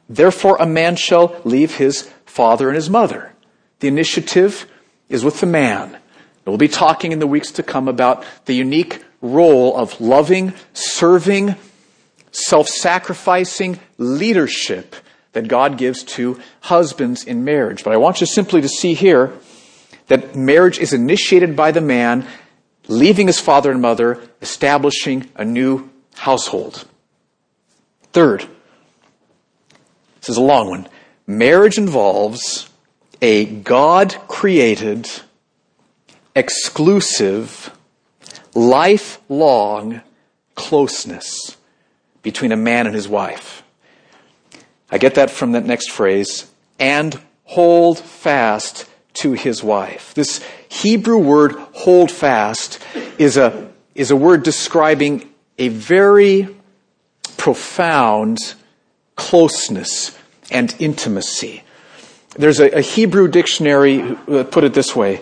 therefore 0.10 0.58
a 0.60 0.66
man 0.66 0.96
shall 0.96 1.40
leave 1.44 1.76
his 1.76 2.12
father 2.26 2.70
and 2.70 2.76
his 2.76 2.90
mother. 2.90 3.34
The 3.80 3.88
initiative 3.88 4.68
is 5.10 5.24
with 5.24 5.40
the 5.40 5.46
man. 5.46 5.98
We'll 6.46 6.58
be 6.58 6.68
talking 6.68 7.12
in 7.12 7.20
the 7.20 7.28
weeks 7.28 7.52
to 7.52 7.64
come 7.64 7.88
about 7.88 8.24
the 8.46 8.54
unique 8.54 9.04
role 9.22 9.76
of 9.76 10.00
loving, 10.00 10.54
serving, 10.74 11.56
self-sacrificing 12.32 13.80
leadership 13.98 14.96
that 15.34 15.48
God 15.48 15.78
gives 15.78 16.04
to 16.04 16.40
husbands 16.62 17.24
in 17.24 17.44
marriage. 17.44 17.84
But 17.84 17.94
I 17.94 17.98
want 17.98 18.22
you 18.22 18.28
simply 18.28 18.62
to 18.62 18.70
see 18.70 18.94
here 18.94 19.34
that 20.08 20.36
marriage 20.36 20.80
is 20.80 20.94
initiated 20.94 21.56
by 21.56 21.72
the 21.72 21.82
man 21.82 22.28
leaving 22.88 23.28
his 23.28 23.40
father 23.40 23.72
and 23.72 23.82
mother, 23.82 24.22
establishing 24.42 25.30
a 25.36 25.44
new 25.44 25.90
household. 26.16 26.86
Third, 28.14 28.48
this 30.26 30.34
is 30.34 30.38
a 30.38 30.42
long 30.42 30.70
one. 30.70 30.88
Marriage 31.28 31.78
involves 31.78 32.68
a 33.22 33.46
God 33.46 34.16
created, 34.28 35.08
exclusive, 36.36 37.72
lifelong 38.56 40.02
closeness 40.56 41.58
between 42.24 42.52
a 42.52 42.58
man 42.58 42.88
and 42.88 42.96
his 42.96 43.08
wife. 43.08 43.62
I 44.90 44.98
get 44.98 45.14
that 45.14 45.30
from 45.30 45.52
that 45.52 45.66
next 45.66 45.92
phrase, 45.92 46.52
and 46.80 47.22
hold 47.44 48.00
fast 48.00 48.90
to 49.22 49.34
his 49.34 49.64
wife. 49.64 50.16
This 50.16 50.44
Hebrew 50.70 51.20
word 51.20 51.52
hold 51.52 52.10
fast 52.10 52.84
is 53.20 53.38
a, 53.38 53.70
is 53.94 54.10
a 54.10 54.16
word 54.16 54.42
describing 54.42 55.30
a 55.60 55.68
very 55.68 56.50
profound 57.38 58.40
closeness 59.16 60.18
and 60.52 60.76
intimacy. 60.80 61.64
There's 62.38 62.60
a, 62.60 62.78
a 62.78 62.82
Hebrew 62.82 63.28
dictionary 63.28 63.98
that 64.28 64.52
put 64.52 64.64
it 64.64 64.74
this 64.74 64.96
way. 64.96 65.22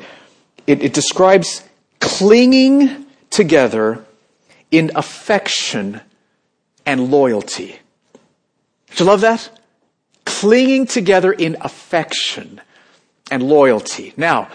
It, 0.66 0.82
it 0.84 0.94
describes 0.94 1.64
clinging 2.00 3.06
together 3.30 4.04
in 4.72 4.92
affection 4.96 6.02
and 6.86 7.12
loyalty. 7.12 7.80
Do 8.96 9.04
you 9.04 9.10
love 9.10 9.22
that? 9.22 9.50
Clinging 10.26 10.88
together 10.88 11.32
in 11.32 11.58
affection 11.62 12.62
and 13.30 13.44
loyalty. 13.44 14.14
Now, 14.18 14.50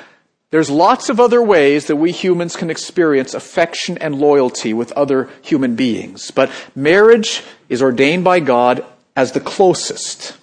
there's 0.50 0.70
lots 0.70 1.10
of 1.10 1.20
other 1.20 1.42
ways 1.42 1.86
that 1.86 1.96
we 1.96 2.10
humans 2.10 2.56
can 2.56 2.70
experience 2.70 3.34
affection 3.34 3.98
and 3.98 4.14
loyalty 4.14 4.72
with 4.72 4.92
other 4.92 5.28
human 5.42 5.74
beings, 5.74 6.30
but 6.30 6.50
marriage 6.74 7.42
is 7.68 7.82
ordained 7.82 8.24
by 8.24 8.40
God 8.40 8.84
as 9.18 9.32
the 9.32 9.40
closest. 9.40 10.36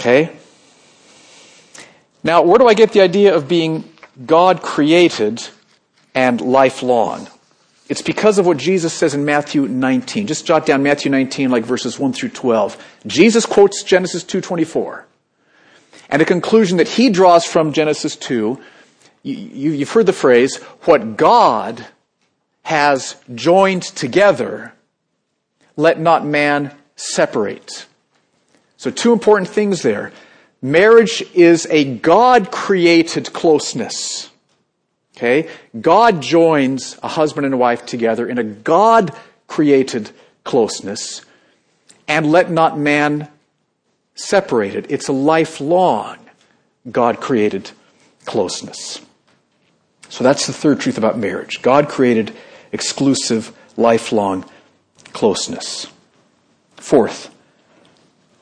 Okay? 0.00 0.34
Now, 2.22 2.40
where 2.40 2.58
do 2.58 2.66
I 2.66 2.72
get 2.72 2.92
the 2.92 3.02
idea 3.02 3.36
of 3.36 3.48
being 3.48 3.84
God 4.24 4.62
created 4.62 5.46
and 6.14 6.40
lifelong? 6.40 7.28
It's 7.90 8.00
because 8.00 8.38
of 8.38 8.46
what 8.46 8.56
Jesus 8.56 8.94
says 8.94 9.12
in 9.12 9.26
Matthew 9.26 9.68
19. 9.68 10.26
Just 10.26 10.46
jot 10.46 10.64
down 10.64 10.82
Matthew 10.82 11.10
19 11.10 11.50
like 11.50 11.64
verses 11.64 11.98
1 11.98 12.14
through 12.14 12.30
12. 12.30 12.82
Jesus 13.06 13.44
quotes 13.44 13.82
Genesis 13.82 14.24
2:24. 14.24 15.04
And 16.08 16.22
a 16.22 16.24
conclusion 16.24 16.78
that 16.78 16.88
he 16.88 17.10
draws 17.10 17.44
from 17.44 17.74
Genesis 17.74 18.16
2, 18.16 18.58
you, 19.22 19.78
have 19.80 19.90
heard 19.90 20.06
the 20.06 20.14
phrase, 20.14 20.56
what 20.84 21.18
God 21.18 21.86
has 22.62 23.16
joined 23.34 23.82
together, 23.82 24.72
let 25.76 26.00
not 26.00 26.24
man 26.24 26.74
separate. 26.96 27.84
So 28.84 28.90
two 28.90 29.14
important 29.14 29.48
things 29.48 29.80
there. 29.80 30.12
Marriage 30.60 31.24
is 31.32 31.66
a 31.70 31.86
God 31.86 32.50
created 32.50 33.32
closeness. 33.32 34.28
Okay? 35.16 35.48
God 35.80 36.20
joins 36.20 36.98
a 37.02 37.08
husband 37.08 37.46
and 37.46 37.54
a 37.54 37.56
wife 37.56 37.86
together 37.86 38.28
in 38.28 38.36
a 38.36 38.44
God 38.44 39.16
created 39.46 40.10
closeness. 40.44 41.24
And 42.06 42.30
let 42.30 42.50
not 42.50 42.78
man 42.78 43.28
separate 44.16 44.74
it. 44.74 44.90
It's 44.90 45.08
a 45.08 45.14
lifelong 45.14 46.18
God 46.92 47.22
created 47.22 47.70
closeness. 48.26 49.00
So 50.10 50.22
that's 50.22 50.46
the 50.46 50.52
third 50.52 50.78
truth 50.80 50.98
about 50.98 51.16
marriage. 51.16 51.62
God 51.62 51.88
created 51.88 52.34
exclusive, 52.70 53.56
lifelong 53.78 54.44
closeness. 55.14 55.86
Fourth, 56.76 57.33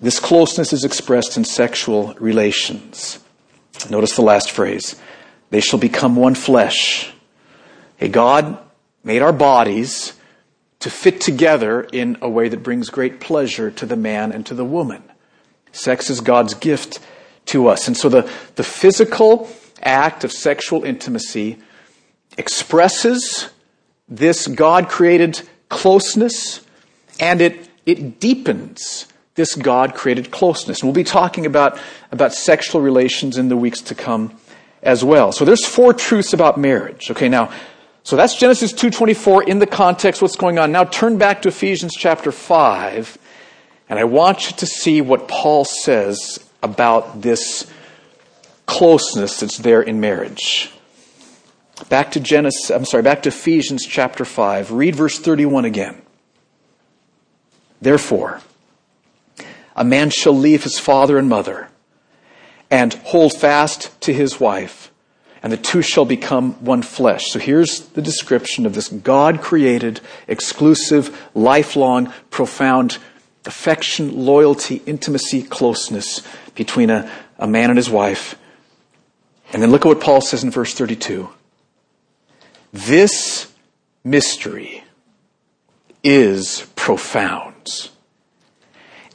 this 0.02 0.18
closeness 0.18 0.72
is 0.72 0.84
expressed 0.84 1.36
in 1.36 1.44
sexual 1.44 2.14
relations. 2.14 3.20
Notice 3.88 4.16
the 4.16 4.22
last 4.22 4.50
phrase. 4.50 4.96
They 5.50 5.60
shall 5.60 5.78
become 5.78 6.16
one 6.16 6.34
flesh. 6.34 7.12
Hey, 7.96 8.08
God 8.08 8.58
made 9.04 9.22
our 9.22 9.32
bodies 9.32 10.14
to 10.80 10.90
fit 10.90 11.20
together 11.20 11.82
in 11.82 12.18
a 12.20 12.28
way 12.28 12.48
that 12.48 12.64
brings 12.64 12.90
great 12.90 13.20
pleasure 13.20 13.70
to 13.70 13.86
the 13.86 13.96
man 13.96 14.32
and 14.32 14.44
to 14.46 14.54
the 14.54 14.64
woman. 14.64 15.04
Sex 15.70 16.10
is 16.10 16.20
God's 16.20 16.54
gift 16.54 16.98
to 17.46 17.68
us. 17.68 17.86
And 17.86 17.96
so 17.96 18.08
the, 18.08 18.28
the 18.56 18.64
physical 18.64 19.48
act 19.80 20.24
of 20.24 20.32
sexual 20.32 20.82
intimacy 20.82 21.58
expresses 22.36 23.50
this 24.08 24.48
God 24.48 24.88
created 24.88 25.42
closeness 25.68 26.66
and 27.20 27.40
it, 27.40 27.68
it 27.86 28.18
deepens 28.18 29.06
this 29.34 29.54
God 29.54 29.94
created 29.94 30.30
closeness. 30.30 30.80
And 30.80 30.88
we'll 30.88 30.94
be 30.94 31.04
talking 31.04 31.46
about, 31.46 31.78
about 32.10 32.34
sexual 32.34 32.80
relations 32.80 33.38
in 33.38 33.48
the 33.48 33.56
weeks 33.56 33.80
to 33.82 33.94
come 33.94 34.36
as 34.82 35.04
well. 35.04 35.32
So 35.32 35.44
there's 35.44 35.64
four 35.64 35.94
truths 35.94 36.32
about 36.32 36.58
marriage. 36.58 37.10
Okay, 37.10 37.28
now, 37.28 37.52
so 38.02 38.16
that's 38.16 38.34
Genesis 38.36 38.72
2.24 38.72 39.48
in 39.48 39.58
the 39.58 39.66
context 39.66 40.20
what's 40.20 40.36
going 40.36 40.58
on. 40.58 40.72
Now 40.72 40.84
turn 40.84 41.18
back 41.18 41.42
to 41.42 41.48
Ephesians 41.48 41.94
chapter 41.96 42.32
5, 42.32 43.16
and 43.88 43.98
I 43.98 44.04
want 44.04 44.50
you 44.50 44.56
to 44.56 44.66
see 44.66 45.00
what 45.00 45.28
Paul 45.28 45.64
says 45.64 46.44
about 46.62 47.22
this 47.22 47.70
closeness 48.66 49.40
that's 49.40 49.58
there 49.58 49.82
in 49.82 50.00
marriage. 50.00 50.70
Back 51.88 52.12
to 52.12 52.20
Genesis, 52.20 52.70
I'm 52.70 52.84
sorry, 52.84 53.02
back 53.02 53.22
to 53.22 53.28
Ephesians 53.28 53.86
chapter 53.86 54.24
5. 54.24 54.72
Read 54.72 54.94
verse 54.94 55.18
31 55.18 55.64
again. 55.64 56.02
Therefore, 57.80 58.40
a 59.76 59.84
man 59.84 60.10
shall 60.10 60.36
leave 60.36 60.64
his 60.64 60.78
father 60.78 61.18
and 61.18 61.28
mother 61.28 61.68
and 62.70 62.94
hold 62.94 63.34
fast 63.34 64.00
to 64.00 64.14
his 64.14 64.40
wife, 64.40 64.90
and 65.42 65.52
the 65.52 65.58
two 65.58 65.82
shall 65.82 66.06
become 66.06 66.52
one 66.64 66.82
flesh. 66.82 67.30
So 67.30 67.38
here's 67.38 67.80
the 67.80 68.00
description 68.02 68.64
of 68.64 68.74
this 68.74 68.88
God 68.88 69.42
created, 69.42 70.00
exclusive, 70.26 71.30
lifelong, 71.34 72.12
profound 72.30 72.98
affection, 73.44 74.24
loyalty, 74.24 74.82
intimacy, 74.86 75.42
closeness 75.42 76.22
between 76.54 76.90
a, 76.90 77.10
a 77.38 77.46
man 77.46 77.70
and 77.70 77.76
his 77.76 77.90
wife. 77.90 78.36
And 79.52 79.62
then 79.62 79.70
look 79.70 79.84
at 79.84 79.88
what 79.88 80.00
Paul 80.00 80.20
says 80.20 80.42
in 80.44 80.50
verse 80.50 80.72
32. 80.74 81.28
This 82.72 83.52
mystery 84.02 84.82
is 86.02 86.66
profound. 86.74 87.90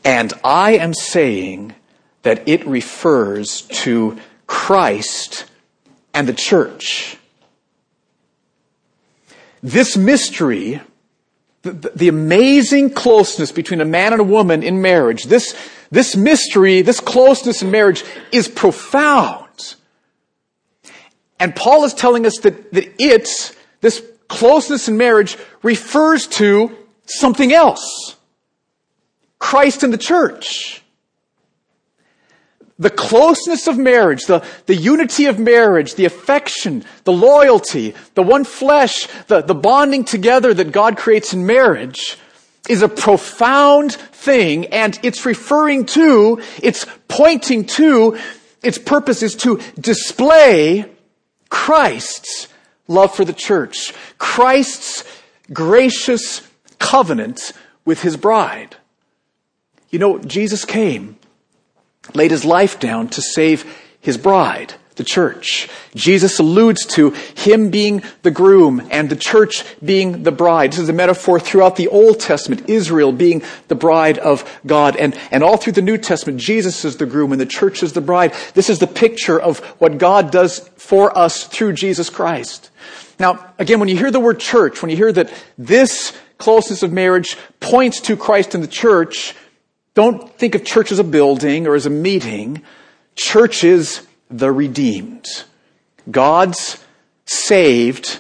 And 0.08 0.32
I 0.42 0.78
am 0.78 0.94
saying 0.94 1.76
that 2.22 2.48
it 2.48 2.66
refers 2.66 3.64
to 3.64 4.18
Christ 4.48 5.44
and 6.14 6.30
the 6.30 6.34
church. 6.34 7.18
This 9.62 9.98
mystery, 9.98 10.80
the, 11.64 11.92
the, 11.94 12.08
amazing 12.08 12.92
closeness 12.92 13.52
between 13.52 13.82
a 13.82 13.86
man 13.86 14.14
and 14.14 14.22
a 14.22 14.24
woman 14.24 14.64
in 14.64 14.82
marriage, 14.82 15.26
this, 15.26 15.54
this 15.92 16.16
mystery, 16.16 16.82
this 16.82 17.02
closeness 17.02 17.62
in 17.62 17.70
marriage 17.70 18.06
is 18.32 18.48
profound. 18.48 19.76
And 21.38 21.54
Paul 21.54 21.84
is 21.84 21.94
telling 21.94 22.26
us 22.26 22.38
that, 22.44 22.72
that 22.72 22.94
it, 22.98 23.28
this 23.82 24.02
closeness 24.30 24.88
in 24.88 24.96
marriage, 24.96 25.38
refers 25.64 26.28
to 26.28 26.78
something 27.08 27.52
else. 27.52 28.17
Christ 29.40 29.84
and 29.84 29.94
the 29.94 29.98
church. 29.98 30.82
The 32.80 32.90
closeness 32.92 33.68
of 33.68 33.78
marriage, 33.78 34.26
the, 34.26 34.46
the 34.68 34.76
unity 34.76 35.26
of 35.26 35.40
marriage, 35.40 35.96
the 35.96 36.06
affection, 36.06 36.86
the 37.06 37.14
loyalty, 37.14 37.96
the 38.14 38.22
one 38.22 38.44
flesh, 38.44 39.08
the, 39.28 39.42
the 39.42 39.56
bonding 39.56 40.04
together 40.04 40.54
that 40.54 40.72
God 40.72 40.96
creates 40.96 41.34
in 41.34 41.48
marriage 41.48 42.18
is 42.70 42.84
a 42.84 42.90
profound 42.90 43.94
thing 43.94 44.68
and 44.68 45.00
it's 45.02 45.26
referring 45.26 45.86
to, 45.88 46.40
it's 46.62 46.86
pointing 47.08 47.66
to, 47.66 48.18
its 48.62 48.78
purpose 48.78 49.24
is 49.24 49.36
to 49.38 49.60
display 49.80 50.86
Christ's 51.50 52.48
love 52.88 53.16
for 53.16 53.26
the 53.26 53.34
church, 53.34 53.94
Christ's 54.18 55.04
gracious 55.52 56.48
covenant 56.80 57.54
with 57.86 58.02
his 58.02 58.18
bride. 58.18 58.76
You 59.98 60.02
know, 60.02 60.20
Jesus 60.20 60.64
came, 60.64 61.18
laid 62.14 62.30
his 62.30 62.46
life 62.46 62.80
down 62.80 63.08
to 63.08 63.20
save 63.20 63.66
his 64.00 64.16
bride, 64.16 64.76
the 64.96 65.04
church. 65.04 65.70
Jesus 65.96 66.38
alludes 66.38 66.86
to 66.86 67.16
him 67.36 67.72
being 67.72 68.04
the 68.22 68.30
groom 68.30 68.88
and 68.92 69.10
the 69.10 69.16
church 69.16 69.66
being 69.84 70.22
the 70.22 70.32
bride. 70.32 70.74
This 70.74 70.82
is 70.82 70.90
a 70.90 70.94
metaphor 70.94 71.40
throughout 71.40 71.78
the 71.78 71.88
Old 71.88 72.20
Testament, 72.20 72.70
Israel 72.70 73.12
being 73.12 73.42
the 73.70 73.74
bride 73.74 74.20
of 74.20 74.48
God. 74.68 74.96
And, 74.98 75.18
and 75.32 75.44
all 75.44 75.58
through 75.58 75.74
the 75.74 75.82
New 75.82 75.98
Testament, 75.98 76.40
Jesus 76.40 76.86
is 76.86 76.98
the 76.98 77.08
groom 77.08 77.32
and 77.32 77.42
the 77.42 77.48
church 77.48 77.82
is 77.82 77.94
the 77.94 78.00
bride. 78.00 78.36
This 78.54 78.70
is 78.70 78.78
the 78.78 78.86
picture 78.86 79.42
of 79.42 79.62
what 79.80 79.98
God 79.98 80.30
does 80.30 80.60
for 80.76 81.18
us 81.18 81.46
through 81.46 81.74
Jesus 81.74 82.12
Christ. 82.12 82.70
Now, 83.20 83.52
again, 83.58 83.80
when 83.80 83.90
you 83.90 83.98
hear 83.98 84.12
the 84.12 84.20
word 84.20 84.40
church, 84.40 84.84
when 84.84 84.92
you 84.92 84.96
hear 84.96 85.12
that 85.14 85.34
this 85.58 86.16
closeness 86.38 86.84
of 86.84 86.94
marriage 86.94 87.36
points 87.60 88.00
to 88.02 88.16
Christ 88.16 88.54
and 88.54 88.64
the 88.64 88.68
church, 88.68 89.34
don't 89.98 90.32
think 90.38 90.54
of 90.54 90.64
church 90.64 90.92
as 90.92 91.00
a 91.00 91.04
building 91.04 91.66
or 91.66 91.74
as 91.74 91.88
a 91.88 91.90
meeting. 91.90 92.62
Church 93.16 93.64
is 93.64 94.06
the 94.30 94.52
redeemed. 94.52 95.26
God's 96.12 96.78
saved, 97.26 98.20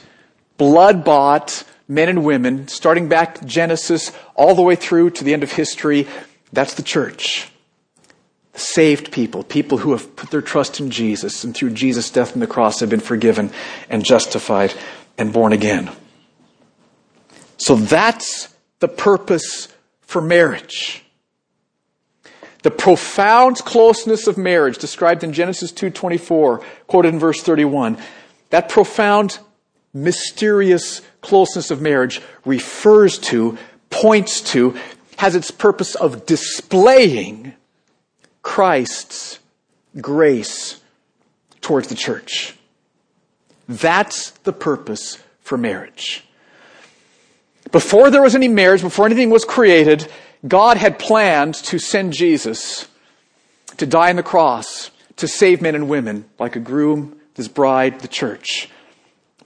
blood 0.57 1.05
bought 1.05 1.63
men 1.87 2.09
and 2.09 2.25
women, 2.25 2.67
starting 2.67 3.07
back 3.09 3.45
Genesis 3.45 4.11
all 4.33 4.55
the 4.55 4.63
way 4.63 4.73
through 4.73 5.11
to 5.11 5.23
the 5.23 5.33
end 5.33 5.43
of 5.43 5.51
history. 5.51 6.07
That's 6.51 6.73
the 6.73 6.81
church. 6.81 7.51
Saved 8.55 9.11
people, 9.11 9.43
people 9.43 9.77
who 9.77 9.91
have 9.91 10.15
put 10.15 10.31
their 10.31 10.41
trust 10.41 10.79
in 10.79 10.89
Jesus 10.89 11.43
and 11.43 11.53
through 11.53 11.69
Jesus' 11.69 12.09
death 12.09 12.33
on 12.33 12.39
the 12.39 12.47
cross 12.47 12.79
have 12.79 12.89
been 12.89 12.99
forgiven 13.01 13.51
and 13.87 14.03
justified 14.03 14.73
and 15.15 15.31
born 15.31 15.53
again. 15.53 15.91
So 17.57 17.75
that's 17.75 18.51
the 18.79 18.87
purpose 18.87 19.67
for 20.01 20.23
marriage. 20.23 21.03
The 22.63 22.71
profound 22.71 23.57
closeness 23.57 24.27
of 24.27 24.37
marriage 24.37 24.77
described 24.77 25.23
in 25.23 25.33
Genesis 25.33 25.71
2:24, 25.71 26.61
quoted 26.87 27.13
in 27.13 27.19
verse 27.19 27.41
31. 27.41 27.97
That 28.49 28.69
profound 28.69 29.39
mysterious 29.93 31.01
closeness 31.21 31.71
of 31.71 31.81
marriage 31.81 32.21
refers 32.45 33.17
to, 33.17 33.57
points 33.89 34.41
to, 34.41 34.75
has 35.17 35.35
its 35.35 35.51
purpose 35.51 35.95
of 35.95 36.25
displaying 36.25 37.53
Christ's 38.41 39.39
grace 39.99 40.79
towards 41.61 41.87
the 41.87 41.95
church. 41.95 42.55
That's 43.67 44.31
the 44.31 44.53
purpose 44.53 45.17
for 45.41 45.57
marriage. 45.57 46.23
Before 47.71 48.09
there 48.09 48.21
was 48.21 48.35
any 48.35 48.47
marriage, 48.47 48.81
before 48.81 49.05
anything 49.05 49.29
was 49.29 49.43
created, 49.43 50.07
God 50.47 50.77
had 50.77 50.99
planned 50.99 51.55
to 51.55 51.79
send 51.79 52.13
Jesus 52.13 52.87
to 53.77 53.85
die 53.85 54.09
on 54.09 54.15
the 54.15 54.23
cross 54.23 54.91
to 55.17 55.27
save 55.27 55.61
men 55.61 55.75
and 55.75 55.89
women 55.89 56.25
like 56.39 56.55
a 56.55 56.59
groom, 56.59 57.19
his 57.35 57.47
bride, 57.47 57.99
the 58.01 58.07
church. 58.07 58.69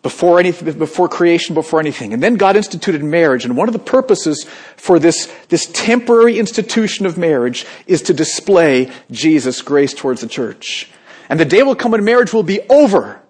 Before 0.04 0.40
anything, 0.40 0.80
before 0.80 1.08
creation, 1.08 1.54
before 1.54 1.80
anything. 1.80 2.12
And 2.14 2.24
then 2.24 2.36
God 2.36 2.56
instituted 2.56 3.04
marriage. 3.04 3.46
And 3.46 3.56
one 3.56 3.70
of 3.70 3.74
the 3.74 3.80
purposes 3.80 4.46
for 4.76 4.98
this, 4.98 5.32
this 5.50 5.68
temporary 5.68 6.40
institution 6.40 7.06
of 7.06 7.20
marriage 7.20 7.68
is 7.86 8.02
to 8.04 8.14
display 8.14 8.92
Jesus' 9.12 9.62
grace 9.62 9.94
towards 9.94 10.22
the 10.22 10.28
church. 10.28 10.90
And 11.30 11.40
the 11.40 11.46
day 11.46 11.62
will 11.62 11.76
come 11.76 11.92
when 11.92 12.04
marriage 12.04 12.34
will 12.34 12.44
be 12.44 12.62
over. 12.62 13.22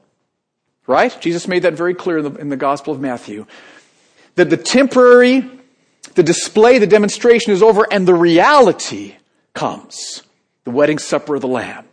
Right? 0.88 1.16
Jesus 1.20 1.48
made 1.48 1.64
that 1.64 1.74
very 1.74 1.94
clear 1.94 2.20
in 2.20 2.34
the, 2.34 2.40
in 2.40 2.50
the 2.50 2.58
Gospel 2.58 2.94
of 2.94 3.02
Matthew. 3.02 3.46
That 4.36 4.50
the 4.50 4.58
temporary 4.58 5.50
the 6.16 6.24
display, 6.24 6.78
the 6.78 6.88
demonstration 6.88 7.54
is 7.54 7.64
over, 7.64 7.88
and 7.92 8.08
the 8.08 8.14
reality 8.14 9.16
comes. 9.54 10.24
The 10.64 10.72
wedding 10.72 11.00
supper 11.00 11.36
of 11.36 11.42
the 11.42 11.48
Lamb. 11.48 11.86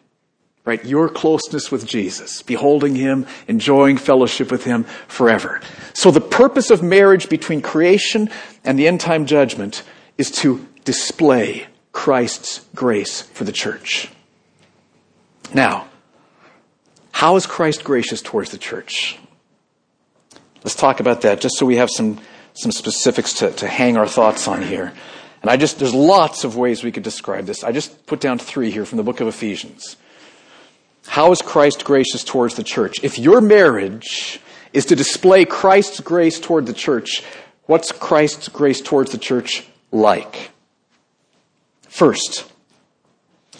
Right? 0.64 0.84
Your 0.84 1.08
closeness 1.08 1.70
with 1.72 1.86
Jesus, 1.86 2.42
beholding 2.42 2.94
Him, 2.94 3.26
enjoying 3.46 3.96
fellowship 3.96 4.50
with 4.50 4.64
Him 4.64 4.84
forever. 5.06 5.62
So 5.94 6.10
the 6.10 6.20
purpose 6.20 6.70
of 6.70 6.82
marriage 6.82 7.30
between 7.30 7.62
creation 7.62 8.28
and 8.64 8.78
the 8.78 8.86
end 8.86 9.00
time 9.00 9.24
judgment 9.24 9.82
is 10.18 10.30
to 10.32 10.66
display 10.84 11.66
Christ's 11.92 12.66
grace 12.74 13.22
for 13.22 13.44
the 13.44 13.52
church. 13.52 14.10
Now, 15.54 15.88
how 17.12 17.36
is 17.36 17.46
Christ 17.46 17.82
gracious 17.82 18.20
towards 18.20 18.50
the 18.50 18.58
church? 18.58 19.18
Let's 20.62 20.76
talk 20.76 21.00
about 21.00 21.22
that 21.22 21.40
just 21.40 21.56
so 21.56 21.64
we 21.64 21.76
have 21.76 21.88
some 21.90 22.20
some 22.58 22.72
specifics 22.72 23.34
to, 23.34 23.52
to 23.52 23.66
hang 23.66 23.96
our 23.96 24.06
thoughts 24.06 24.48
on 24.48 24.62
here. 24.62 24.92
And 25.42 25.50
I 25.50 25.56
just, 25.56 25.78
there's 25.78 25.94
lots 25.94 26.44
of 26.44 26.56
ways 26.56 26.82
we 26.82 26.90
could 26.90 27.04
describe 27.04 27.46
this. 27.46 27.62
I 27.62 27.70
just 27.70 28.06
put 28.06 28.20
down 28.20 28.38
three 28.38 28.70
here 28.70 28.84
from 28.84 28.96
the 28.96 29.04
book 29.04 29.20
of 29.20 29.28
Ephesians. 29.28 29.96
How 31.06 31.30
is 31.30 31.40
Christ 31.40 31.84
gracious 31.84 32.24
towards 32.24 32.56
the 32.56 32.64
church? 32.64 32.96
If 33.02 33.18
your 33.18 33.40
marriage 33.40 34.40
is 34.72 34.86
to 34.86 34.96
display 34.96 35.44
Christ's 35.44 36.00
grace 36.00 36.40
toward 36.40 36.66
the 36.66 36.72
church, 36.72 37.22
what's 37.66 37.92
Christ's 37.92 38.48
grace 38.48 38.80
towards 38.80 39.12
the 39.12 39.18
church 39.18 39.64
like? 39.92 40.50
First, 41.82 42.50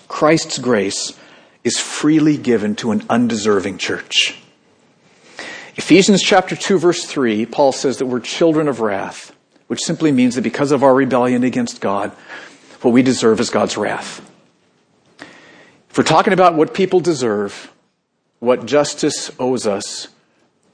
Christ's 0.09 0.59
grace 0.59 1.19
is 1.65 1.79
freely 1.79 2.37
given 2.37 2.75
to 2.77 2.91
an 2.91 3.05
undeserving 3.09 3.79
church. 3.79 4.37
Ephesians 5.79 6.21
chapter 6.21 6.57
2 6.57 6.77
verse 6.77 7.05
3, 7.05 7.47
Paul 7.47 7.71
says 7.71 7.99
that 7.99 8.07
we're 8.07 8.19
children 8.19 8.67
of 8.67 8.81
wrath, 8.81 9.33
which 9.69 9.81
simply 9.81 10.11
means 10.11 10.35
that 10.35 10.43
because 10.43 10.73
of 10.73 10.83
our 10.83 10.93
rebellion 10.93 11.45
against 11.45 11.81
God, 11.81 12.11
what 12.83 12.91
we 12.91 13.01
deserve 13.01 13.39
is 13.39 13.49
God's 13.49 13.77
wrath. 13.77 14.21
If 15.89 15.97
we're 15.97 16.03
talking 16.03 16.33
about 16.33 16.57
what 16.57 16.75
people 16.75 16.99
deserve, 16.99 17.73
what 18.41 18.67
justice 18.67 19.31
owes 19.39 19.69
us, 19.69 20.09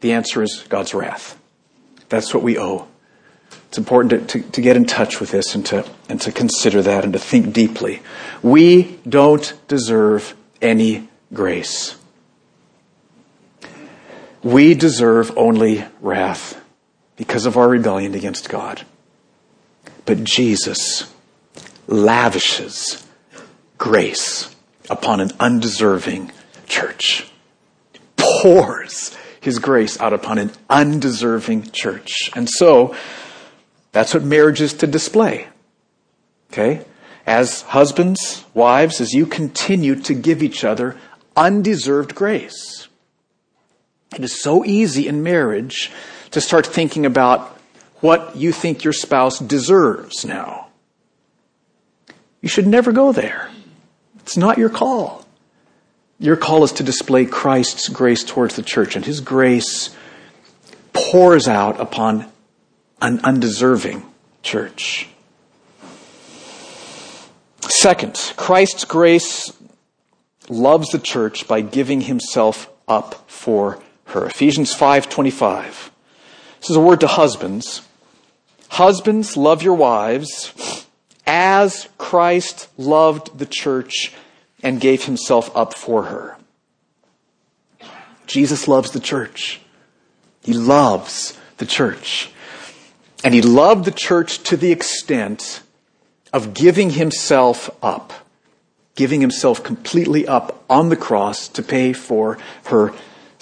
the 0.01 0.13
answer 0.13 0.43
is 0.43 0.65
God's 0.71 0.95
wrath. 0.95 1.39
That's 2.09 2.33
what 2.33 2.43
we 2.43 2.59
owe. 2.59 2.89
It's 3.69 3.77
important 3.77 4.29
to, 4.31 4.41
to, 4.41 4.51
to, 4.53 4.61
get 4.63 4.75
in 4.75 4.87
touch 4.87 5.21
with 5.21 5.31
this 5.31 5.55
and 5.55 5.67
to, 5.67 5.87
and 6.09 6.19
to 6.23 6.33
consider 6.33 6.81
that 6.81 7.05
and 7.05 7.13
to 7.13 7.19
think 7.19 7.53
deeply. 7.53 8.01
We 8.43 8.99
don't 9.07 9.53
deserve 9.69 10.35
any 10.63 11.09
grace. 11.33 11.97
We 14.45 14.75
deserve 14.75 15.37
only 15.39 15.85
wrath 16.03 16.63
because 17.17 17.47
of 17.47 17.57
our 17.57 17.69
rebellion 17.69 18.15
against 18.15 18.51
God. 18.51 18.85
But 20.05 20.23
Jesus 20.23 21.11
lavishes 21.87 23.07
grace 23.79 24.55
upon 24.91 25.21
an 25.21 25.31
undeserving 25.41 26.31
church. 26.67 27.31
Pours 28.17 29.17
his 29.41 29.59
grace 29.59 29.99
out 30.01 30.13
upon 30.13 30.39
an 30.39 30.53
undeserving 30.69 31.71
church. 31.71 32.31
And 32.35 32.49
so, 32.49 32.95
that's 33.93 34.13
what 34.13 34.25
marriage 34.25 34.61
is 34.61 34.75
to 34.75 34.87
display. 34.87 35.49
Okay? 36.53 36.85
As 37.27 37.63
husbands, 37.63 38.45
wives, 38.53 39.01
as 39.01 39.13
you 39.15 39.25
continue 39.25 39.95
to 40.03 40.15
give 40.15 40.43
each 40.43 40.65
other 40.65 40.97
undeserved 41.37 42.15
grace. 42.15 42.84
It 44.17 44.25
is 44.25 44.41
so 44.43 44.65
easy 44.65 45.09
in 45.09 45.23
marriage 45.23 45.91
to 46.31 46.41
start 46.41 46.67
thinking 46.67 47.07
about 47.07 47.59
what 48.01 48.37
you 48.37 48.53
think 48.53 48.85
your 48.85 48.93
spouse 48.93 49.39
deserves 49.39 50.25
now. 50.25 50.69
You 52.41 52.49
should 52.49 52.67
never 52.67 52.93
go 52.93 53.13
there. 53.13 53.51
It's 54.21 54.37
not 54.37 54.59
your 54.59 54.69
call. 54.69 55.25
Your 56.19 56.37
call 56.37 56.65
is 56.65 56.73
to 56.73 56.83
display 56.83 57.25
Christ's 57.25 57.89
grace 57.89 58.23
towards 58.23 58.57
the 58.57 58.63
church, 58.63 58.97
and 58.97 59.05
his 59.05 59.21
grace 59.21 59.95
pours 60.93 61.49
out 61.49 61.81
upon 61.81 62.27
an 63.01 63.21
undeserving 63.25 64.05
church. 64.43 65.09
Second, 67.61 68.33
Christ's 68.37 68.85
grace 68.85 69.53
loves 70.49 70.91
the 70.91 70.99
church 70.99 71.49
by 71.49 71.61
giving 71.61 72.03
himself 72.03 72.71
up 72.87 73.29
for 73.31 73.83
her. 74.07 74.27
Ephesians 74.27 74.75
5:25. 74.75 75.91
This 76.61 76.71
is 76.71 76.77
a 76.77 76.81
word 76.81 77.01
to 77.01 77.07
husbands. 77.07 77.83
Husbands, 78.71 79.37
love 79.37 79.63
your 79.63 79.75
wives 79.75 80.85
as 81.27 81.89
Christ 81.99 82.69
loved 82.77 83.39
the 83.39 83.47
church 83.47 84.13
and 84.63 84.81
gave 84.81 85.05
himself 85.05 85.55
up 85.57 85.75
for 85.75 86.05
her. 86.05 86.37
Jesus 88.27 88.67
loves 88.67 88.91
the 88.91 89.01
church. 89.01 89.61
He 90.43 90.53
loves 90.53 91.39
the 91.59 91.67
church. 91.67 92.31
And 93.23 93.35
he 93.35 93.43
loved 93.43 93.85
the 93.85 93.91
church 93.91 94.43
to 94.45 94.57
the 94.57 94.73
extent 94.73 95.63
of 96.33 96.53
giving 96.53 96.91
himself 96.91 97.71
up, 97.83 98.13
giving 98.97 99.21
himself 99.21 99.63
completely 99.63 100.27
up 100.27 100.63
on 100.69 100.89
the 100.89 100.97
cross 100.97 101.49
to 101.49 101.63
pay 101.63 101.93
for 101.93 102.39
her 102.65 102.93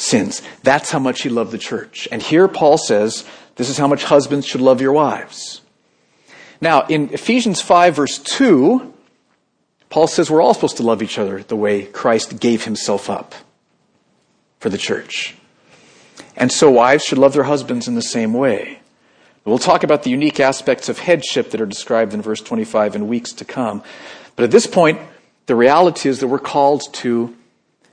sins. 0.03 0.43
That's 0.63 0.91
how 0.91 0.99
much 0.99 1.23
he 1.23 1.29
loved 1.29 1.53
the 1.53 1.59
church. 1.59 2.09
And 2.11 2.21
here 2.23 2.49
Paul 2.49 2.79
says, 2.79 3.25
this 3.57 3.69
is 3.69 3.79
how 3.79 3.87
much 3.87 4.05
husbands 4.05 4.47
should 4.47 4.61
love 4.61 4.81
your 4.81 4.93
wives. 4.93 5.61
Now, 6.61 6.83
in 6.87 7.13
Ephesians 7.13 7.61
5 7.61 7.97
verse 7.97 8.19
2, 8.19 8.93
Paul 9.91 10.07
says 10.07 10.31
we're 10.31 10.41
all 10.41 10.55
supposed 10.55 10.79
to 10.79 10.83
love 10.83 11.03
each 11.03 11.19
other 11.19 11.43
the 11.43 11.57
way 11.57 11.85
Christ 11.85 12.41
gave 12.41 12.65
himself 12.65 13.11
up 13.11 13.35
for 14.59 14.69
the 14.69 14.79
church. 14.79 15.35
And 16.37 16.51
so 16.51 16.71
wives 16.71 17.05
should 17.05 17.19
love 17.19 17.35
their 17.35 17.43
husbands 17.43 17.89
in 17.89 17.95
the 17.95 18.03
same 18.03 18.33
way. 18.33 18.81
We'll 19.45 19.59
talk 19.59 19.83
about 19.83 20.05
the 20.05 20.11
unique 20.11 20.39
aspects 20.39 20.89
of 20.89 21.01
headship 21.01 21.51
that 21.51 21.61
are 21.61 21.67
described 21.67 22.15
in 22.15 22.23
verse 22.23 22.41
25 22.41 22.95
in 22.95 23.09
weeks 23.09 23.33
to 23.33 23.45
come. 23.45 23.83
But 24.37 24.45
at 24.45 24.51
this 24.53 24.69
point, 24.69 25.01
the 25.47 25.57
reality 25.57 26.09
is 26.09 26.21
that 26.21 26.29
we're 26.29 26.39
called 26.39 26.83
to 26.95 27.37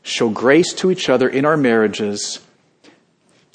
show 0.01 0.29
grace 0.29 0.73
to 0.73 0.91
each 0.91 1.09
other 1.09 1.27
in 1.27 1.45
our 1.45 1.57
marriages 1.57 2.39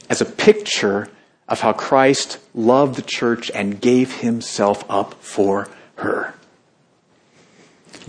as 0.09 0.21
a 0.21 0.25
picture 0.27 1.09
of 1.49 1.61
how 1.61 1.73
Christ 1.73 2.39
loved 2.55 2.97
the 2.97 3.03
church 3.03 3.51
and 3.51 3.81
gave 3.81 4.21
himself 4.21 4.85
up 4.89 5.15
for 5.23 5.69
her. 5.97 6.35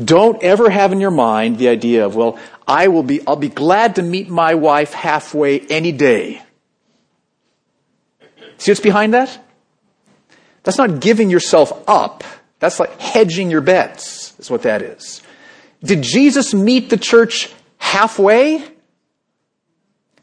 Don't 0.04 0.42
ever 0.44 0.70
have 0.70 0.92
in 0.92 1.00
your 1.00 1.12
mind 1.12 1.58
the 1.58 1.70
idea 1.70 2.06
of, 2.06 2.16
well, 2.16 2.38
I 2.68 2.90
will 2.90 3.04
be, 3.04 3.26
I'll 3.26 3.36
be 3.36 3.50
glad 3.50 3.96
to 3.96 4.02
meet 4.02 4.30
my 4.30 4.56
wife 4.56 4.94
halfway 4.94 5.60
any 5.60 5.92
day. 5.92 6.42
See 8.58 8.72
what's 8.72 8.82
behind 8.82 9.14
that? 9.14 9.40
That's 10.64 10.78
not 10.78 11.00
giving 11.00 11.30
yourself 11.30 11.72
up. 11.88 12.24
That's 12.60 12.80
like 12.80 13.00
hedging 13.00 13.52
your 13.52 13.62
bets, 13.62 14.38
is 14.40 14.50
what 14.50 14.64
that 14.64 14.82
is. 14.82 15.22
Did 15.84 16.02
Jesus 16.02 16.54
meet 16.54 16.90
the 16.90 16.98
church 16.98 17.54
halfway? 17.78 18.64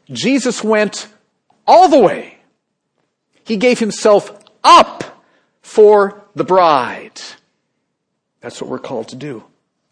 Jesus 0.09 0.63
went 0.63 1.07
all 1.65 1.89
the 1.89 1.99
way. 1.99 2.37
He 3.45 3.57
gave 3.57 3.79
himself 3.79 4.31
up 4.63 5.23
for 5.61 6.23
the 6.35 6.43
bride. 6.43 7.21
That's 8.41 8.61
what 8.61 8.69
we're 8.69 8.79
called 8.79 9.07
to 9.09 9.15
do. 9.15 9.43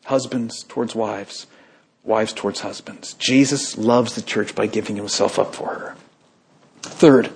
Husbands 0.06 0.64
towards 0.64 0.96
wives, 0.96 1.48
wives 2.04 2.34
towards 2.34 2.62
husbands. 2.62 3.14
Jesus 3.16 3.78
loves 3.78 4.16
the 4.16 4.22
church 4.22 4.56
by 4.56 4.68
giving 4.68 4.96
himself 4.96 5.40
up 5.40 5.56
for 5.56 5.68
her. 5.68 5.96
Third, 6.82 7.32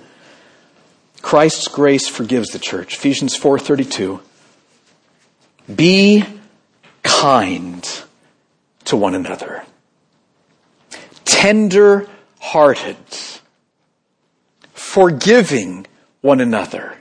Christ's 1.22 1.68
grace 1.68 2.08
forgives 2.08 2.50
the 2.50 2.58
church. 2.58 2.94
Ephesians 2.94 3.36
4:32. 3.36 4.20
Be 5.74 6.24
kind 7.02 8.04
to 8.84 8.96
one 8.96 9.14
another. 9.14 9.64
Tender 11.26 12.08
hearted. 12.40 12.96
Forgiving 14.72 15.86
one 16.22 16.40
another. 16.40 16.96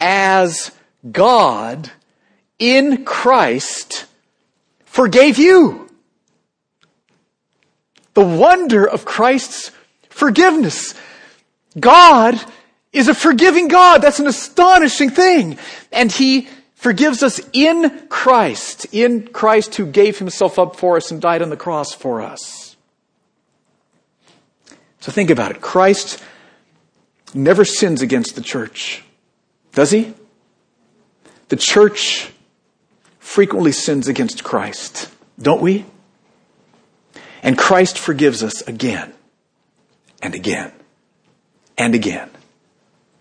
As 0.00 0.70
God 1.12 1.90
in 2.58 3.04
Christ 3.04 4.06
forgave 4.84 5.38
you. 5.38 5.88
The 8.14 8.24
wonder 8.24 8.88
of 8.88 9.04
Christ's 9.04 9.70
forgiveness. 10.08 10.94
God 11.78 12.40
is 12.92 13.06
a 13.06 13.14
forgiving 13.14 13.68
God. 13.68 13.98
That's 13.98 14.18
an 14.18 14.26
astonishing 14.26 15.10
thing. 15.10 15.58
And 15.92 16.10
He 16.10 16.48
forgives 16.74 17.22
us 17.22 17.40
in 17.52 18.08
Christ, 18.08 18.86
in 18.92 19.28
Christ 19.28 19.76
who 19.76 19.86
gave 19.86 20.18
Himself 20.18 20.58
up 20.58 20.74
for 20.74 20.96
us 20.96 21.12
and 21.12 21.20
died 21.20 21.42
on 21.42 21.50
the 21.50 21.56
cross 21.56 21.92
for 21.92 22.20
us. 22.20 22.67
So 25.00 25.12
think 25.12 25.30
about 25.30 25.50
it. 25.50 25.60
Christ 25.60 26.22
never 27.34 27.64
sins 27.64 28.02
against 28.02 28.34
the 28.34 28.40
church. 28.40 29.04
Does 29.72 29.90
He? 29.90 30.14
The 31.48 31.56
church 31.56 32.30
frequently 33.18 33.72
sins 33.72 34.08
against 34.08 34.44
Christ, 34.44 35.10
don't 35.40 35.62
we? 35.62 35.84
And 37.42 37.56
Christ 37.56 37.98
forgives 37.98 38.42
us 38.42 38.62
again 38.62 39.12
and 40.20 40.34
again 40.34 40.72
and 41.76 41.94
again 41.94 42.30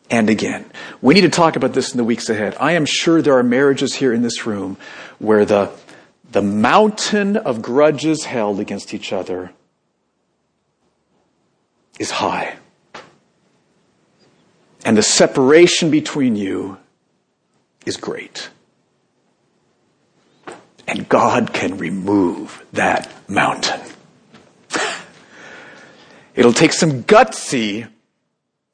and 0.09 0.29
again. 0.29 0.65
We 1.01 1.13
need 1.13 1.21
to 1.21 1.29
talk 1.29 1.55
about 1.55 1.73
this 1.73 1.91
in 1.91 1.97
the 1.97 2.03
weeks 2.03 2.29
ahead. 2.29 2.55
I 2.59 2.73
am 2.73 2.85
sure 2.85 3.21
there 3.21 3.37
are 3.37 3.43
marriages 3.43 3.95
here 3.95 4.13
in 4.13 4.21
this 4.23 4.45
room 4.45 4.77
where 5.19 5.45
the, 5.45 5.71
the 6.31 6.41
mountain 6.41 7.37
of 7.37 7.61
grudges 7.61 8.25
held 8.25 8.59
against 8.59 8.93
each 8.93 9.13
other 9.13 9.51
is 11.99 12.11
high. 12.11 12.57
And 14.85 14.97
the 14.97 15.03
separation 15.03 15.91
between 15.91 16.35
you 16.35 16.77
is 17.85 17.97
great. 17.97 18.49
And 20.87 21.09
God 21.09 21.53
can 21.53 21.77
remove 21.77 22.65
that 22.73 23.11
mountain. 23.29 23.81
It'll 26.35 26.53
take 26.53 26.71
some 26.71 27.03
gutsy 27.03 27.89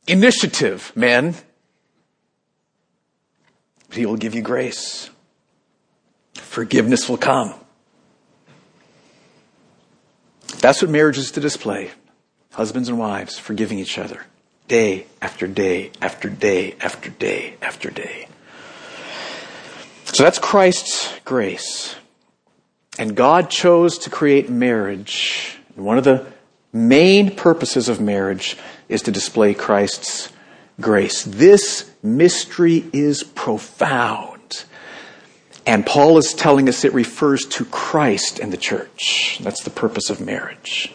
initiative, 0.08 0.92
men. 0.96 1.36
But 3.88 3.98
he 3.98 4.06
will 4.06 4.18
give 4.18 4.36
you 4.36 4.42
grace. 4.42 5.10
Forgiveness 6.36 7.10
will 7.10 7.18
come. 7.18 7.56
That's 10.60 10.82
what 10.82 10.92
marriage 10.92 11.18
is 11.18 11.32
to 11.32 11.40
display. 11.40 11.92
Husbands 12.54 12.90
and 12.90 12.98
wives 12.98 13.38
forgiving 13.38 13.80
each 13.80 13.98
other 13.98 14.26
day 14.68 15.06
after 15.22 15.48
day 15.48 15.92
after 16.02 16.30
day 16.30 16.76
after 16.80 17.10
day 17.10 17.56
after 17.62 17.90
day. 17.90 18.28
So 20.06 20.24
that's 20.24 20.40
Christ's 20.40 21.12
grace. 21.26 21.96
And 23.00 23.16
God 23.16 23.50
chose 23.50 23.98
to 24.00 24.10
create 24.10 24.50
marriage. 24.50 25.58
One 25.76 25.98
of 25.98 26.04
the 26.04 26.28
main 26.72 27.36
purposes 27.36 27.90
of 27.90 28.00
marriage 28.00 28.56
is 28.88 29.02
to 29.04 29.12
display 29.12 29.56
Christ's 29.56 30.32
grace. 30.80 31.24
This 31.24 31.90
mystery 32.04 32.86
is 32.94 33.24
profound. 33.24 34.66
And 35.66 35.86
Paul 35.86 36.18
is 36.18 36.34
telling 36.34 36.70
us 36.70 36.84
it 36.84 36.94
refers 36.94 37.46
to 37.46 37.66
Christ 37.66 38.38
and 38.38 38.54
the 38.54 38.58
church. 38.58 39.40
That's 39.42 39.64
the 39.64 39.70
purpose 39.70 40.10
of 40.10 40.22
marriage. 40.22 40.94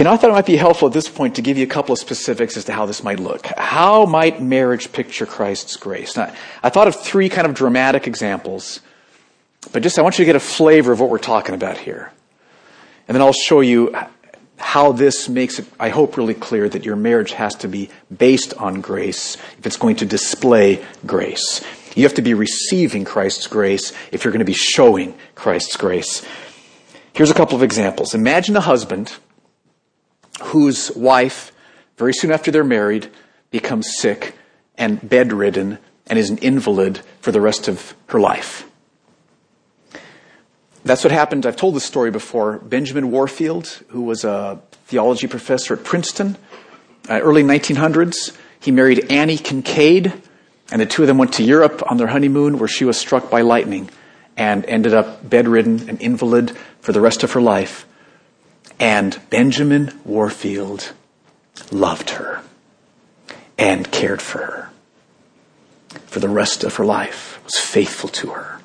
Okay, 0.00 0.08
now 0.08 0.14
I 0.14 0.16
thought 0.16 0.30
it 0.30 0.32
might 0.32 0.46
be 0.46 0.56
helpful 0.56 0.88
at 0.88 0.94
this 0.94 1.10
point 1.10 1.34
to 1.34 1.42
give 1.42 1.58
you 1.58 1.64
a 1.64 1.66
couple 1.66 1.92
of 1.92 1.98
specifics 1.98 2.56
as 2.56 2.64
to 2.64 2.72
how 2.72 2.86
this 2.86 3.04
might 3.04 3.20
look. 3.20 3.44
How 3.58 4.06
might 4.06 4.40
marriage 4.40 4.90
picture 4.92 5.26
Christ's 5.26 5.76
grace? 5.76 6.16
Now, 6.16 6.32
I 6.62 6.70
thought 6.70 6.88
of 6.88 6.96
three 6.96 7.28
kind 7.28 7.46
of 7.46 7.52
dramatic 7.52 8.06
examples, 8.06 8.80
but 9.72 9.82
just 9.82 9.98
I 9.98 10.02
want 10.02 10.18
you 10.18 10.24
to 10.24 10.26
get 10.26 10.36
a 10.36 10.40
flavor 10.40 10.90
of 10.90 11.00
what 11.00 11.10
we're 11.10 11.18
talking 11.18 11.54
about 11.54 11.76
here. 11.76 12.14
And 13.08 13.14
then 13.14 13.20
I'll 13.20 13.34
show 13.34 13.60
you 13.60 13.94
how 14.56 14.92
this 14.92 15.28
makes 15.28 15.58
it, 15.58 15.66
I 15.78 15.90
hope, 15.90 16.16
really 16.16 16.32
clear 16.32 16.66
that 16.66 16.86
your 16.86 16.96
marriage 16.96 17.32
has 17.32 17.54
to 17.56 17.68
be 17.68 17.90
based 18.16 18.54
on 18.54 18.80
grace 18.80 19.36
if 19.58 19.66
it's 19.66 19.76
going 19.76 19.96
to 19.96 20.06
display 20.06 20.82
grace. 21.04 21.62
You 21.94 22.04
have 22.04 22.14
to 22.14 22.22
be 22.22 22.32
receiving 22.32 23.04
Christ's 23.04 23.46
grace 23.46 23.92
if 24.12 24.24
you're 24.24 24.32
going 24.32 24.38
to 24.38 24.46
be 24.46 24.54
showing 24.54 25.12
Christ's 25.34 25.76
grace. 25.76 26.26
Here's 27.12 27.30
a 27.30 27.34
couple 27.34 27.56
of 27.56 27.62
examples. 27.62 28.14
Imagine 28.14 28.56
a 28.56 28.62
husband 28.62 29.12
whose 30.42 30.90
wife, 30.96 31.52
very 31.96 32.12
soon 32.12 32.32
after 32.32 32.50
they're 32.50 32.64
married, 32.64 33.10
becomes 33.50 33.96
sick 33.98 34.34
and 34.76 35.06
bedridden 35.06 35.78
and 36.06 36.18
is 36.18 36.30
an 36.30 36.38
invalid 36.38 37.00
for 37.20 37.32
the 37.32 37.40
rest 37.40 37.68
of 37.68 37.94
her 38.08 38.20
life. 38.20 38.66
That's 40.84 41.04
what 41.04 41.12
happened. 41.12 41.44
I've 41.44 41.56
told 41.56 41.76
this 41.76 41.84
story 41.84 42.10
before. 42.10 42.58
Benjamin 42.58 43.10
Warfield, 43.10 43.66
who 43.88 44.02
was 44.02 44.24
a 44.24 44.60
theology 44.86 45.26
professor 45.26 45.74
at 45.74 45.84
Princeton, 45.84 46.36
uh, 47.08 47.20
early 47.20 47.42
1900s, 47.42 48.36
he 48.60 48.70
married 48.70 49.10
Annie 49.10 49.36
Kinkead, 49.36 50.12
and 50.72 50.80
the 50.80 50.86
two 50.86 51.02
of 51.02 51.08
them 51.08 51.18
went 51.18 51.34
to 51.34 51.42
Europe 51.42 51.82
on 51.90 51.96
their 51.96 52.06
honeymoon 52.06 52.58
where 52.58 52.68
she 52.68 52.84
was 52.84 52.96
struck 52.96 53.30
by 53.30 53.42
lightning 53.42 53.90
and 54.36 54.64
ended 54.66 54.94
up 54.94 55.28
bedridden 55.28 55.88
and 55.88 56.00
invalid 56.00 56.56
for 56.80 56.92
the 56.92 57.00
rest 57.00 57.22
of 57.22 57.32
her 57.32 57.40
life. 57.40 57.86
And 58.80 59.20
Benjamin 59.28 59.92
Warfield 60.04 60.92
loved 61.70 62.10
her 62.10 62.42
and 63.58 63.90
cared 63.92 64.22
for 64.22 64.38
her 64.38 64.70
for 66.06 66.18
the 66.20 66.28
rest 66.28 66.64
of 66.64 66.76
her 66.76 66.84
life, 66.84 67.40
was 67.44 67.56
faithful 67.56 68.08
to 68.08 68.30
her. 68.30 68.60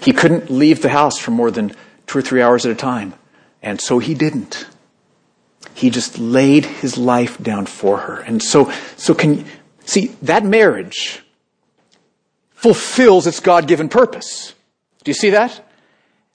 He 0.00 0.12
couldn't 0.12 0.50
leave 0.50 0.80
the 0.80 0.88
house 0.88 1.18
for 1.18 1.32
more 1.32 1.50
than 1.50 1.74
two 2.06 2.18
or 2.18 2.22
three 2.22 2.40
hours 2.40 2.64
at 2.64 2.72
a 2.72 2.76
time. 2.76 3.14
And 3.62 3.80
so 3.80 3.98
he 3.98 4.14
didn't. 4.14 4.66
He 5.74 5.90
just 5.90 6.18
laid 6.18 6.64
his 6.64 6.96
life 6.96 7.42
down 7.42 7.66
for 7.66 7.98
her. 7.98 8.20
And 8.20 8.42
so, 8.42 8.72
so 8.96 9.14
can, 9.14 9.44
see, 9.84 10.06
that 10.22 10.44
marriage 10.44 11.22
fulfills 12.52 13.26
its 13.26 13.40
God-given 13.40 13.90
purpose. 13.90 14.54
Do 15.04 15.10
you 15.10 15.14
see 15.14 15.30
that? 15.30 15.62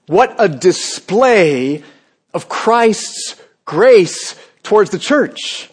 What 0.06 0.36
a 0.38 0.48
display 0.48 1.84
of 2.34 2.50
Christ's 2.50 3.42
grace 3.66 4.36
towards 4.64 4.92
the 4.92 5.00
church. 5.00 5.70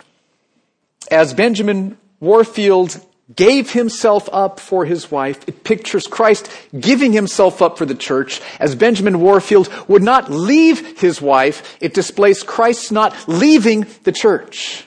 As 1.11 1.35
Benjamin 1.35 1.97
Warfield 2.21 3.01
gave 3.35 3.73
himself 3.73 4.29
up 4.33 4.59
for 4.59 4.85
his 4.85 5.11
wife. 5.11 5.47
It 5.47 5.65
pictures 5.65 6.07
Christ 6.07 6.51
giving 6.79 7.13
himself 7.13 7.61
up 7.61 7.77
for 7.77 7.85
the 7.85 7.95
church. 7.95 8.41
As 8.59 8.75
Benjamin 8.75 9.21
Warfield 9.21 9.69
would 9.87 10.03
not 10.03 10.31
leave 10.31 10.99
his 11.01 11.21
wife, 11.21 11.77
it 11.81 11.95
displays 11.95 12.43
Christ 12.43 12.91
not 12.91 13.15
leaving 13.29 13.87
the 14.05 14.13
church. 14.13 14.87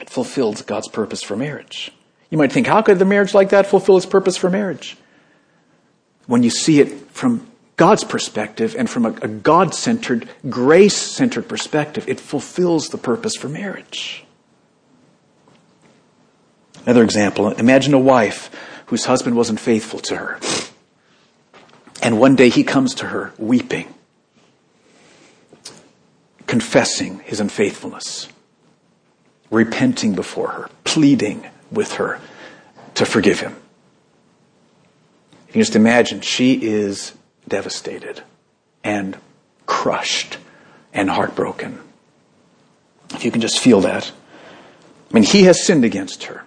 It 0.00 0.10
fulfills 0.10 0.62
God's 0.62 0.88
purpose 0.88 1.22
for 1.22 1.36
marriage. 1.36 1.92
You 2.30 2.38
might 2.38 2.52
think, 2.52 2.66
how 2.66 2.82
could 2.82 2.98
the 2.98 3.04
marriage 3.04 3.34
like 3.34 3.50
that 3.50 3.66
fulfill 3.66 3.96
its 3.96 4.06
purpose 4.06 4.36
for 4.36 4.50
marriage? 4.50 4.96
When 6.26 6.42
you 6.42 6.50
see 6.50 6.80
it 6.80 7.10
from 7.10 7.49
God's 7.80 8.04
perspective 8.04 8.76
and 8.78 8.90
from 8.90 9.06
a, 9.06 9.08
a 9.22 9.28
God 9.28 9.74
centered, 9.74 10.28
grace 10.50 10.94
centered 10.94 11.48
perspective, 11.48 12.06
it 12.10 12.20
fulfills 12.20 12.88
the 12.88 12.98
purpose 12.98 13.36
for 13.36 13.48
marriage. 13.48 14.22
Another 16.84 17.02
example 17.02 17.48
imagine 17.52 17.94
a 17.94 17.98
wife 17.98 18.50
whose 18.88 19.06
husband 19.06 19.34
wasn't 19.34 19.60
faithful 19.60 19.98
to 20.00 20.16
her. 20.16 20.38
And 22.02 22.20
one 22.20 22.36
day 22.36 22.50
he 22.50 22.64
comes 22.64 22.96
to 22.96 23.06
her 23.06 23.32
weeping, 23.38 23.94
confessing 26.46 27.20
his 27.20 27.40
unfaithfulness, 27.40 28.28
repenting 29.50 30.14
before 30.14 30.48
her, 30.48 30.70
pleading 30.84 31.46
with 31.72 31.94
her 31.94 32.20
to 32.96 33.06
forgive 33.06 33.40
him. 33.40 33.56
You 35.46 35.52
can 35.54 35.60
just 35.62 35.76
imagine 35.76 36.20
she 36.20 36.62
is 36.62 37.14
devastated 37.48 38.22
and 38.84 39.18
crushed 39.66 40.38
and 40.92 41.10
heartbroken. 41.10 41.80
If 43.14 43.24
you 43.24 43.30
can 43.30 43.40
just 43.40 43.58
feel 43.58 43.80
that. 43.82 44.10
I 45.10 45.14
mean, 45.14 45.24
he 45.24 45.44
has 45.44 45.64
sinned 45.64 45.84
against 45.84 46.24
her. 46.24 46.44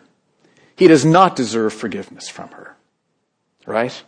He 0.76 0.88
does 0.88 1.06
not 1.06 1.36
deserve 1.36 1.74
forgiveness 1.74 2.30
from 2.30 2.50
her. 2.50 2.76
Right? 3.66 4.04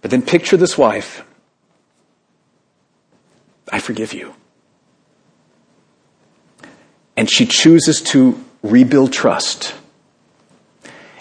But 0.00 0.10
then 0.10 0.22
picture 0.22 0.56
this 0.56 0.78
wife. 0.78 1.24
I 3.72 3.80
forgive 3.80 4.12
you. 4.12 4.34
And 7.16 7.30
she 7.30 7.46
chooses 7.46 8.02
to 8.02 8.42
rebuild 8.62 9.12
trust. 9.12 9.74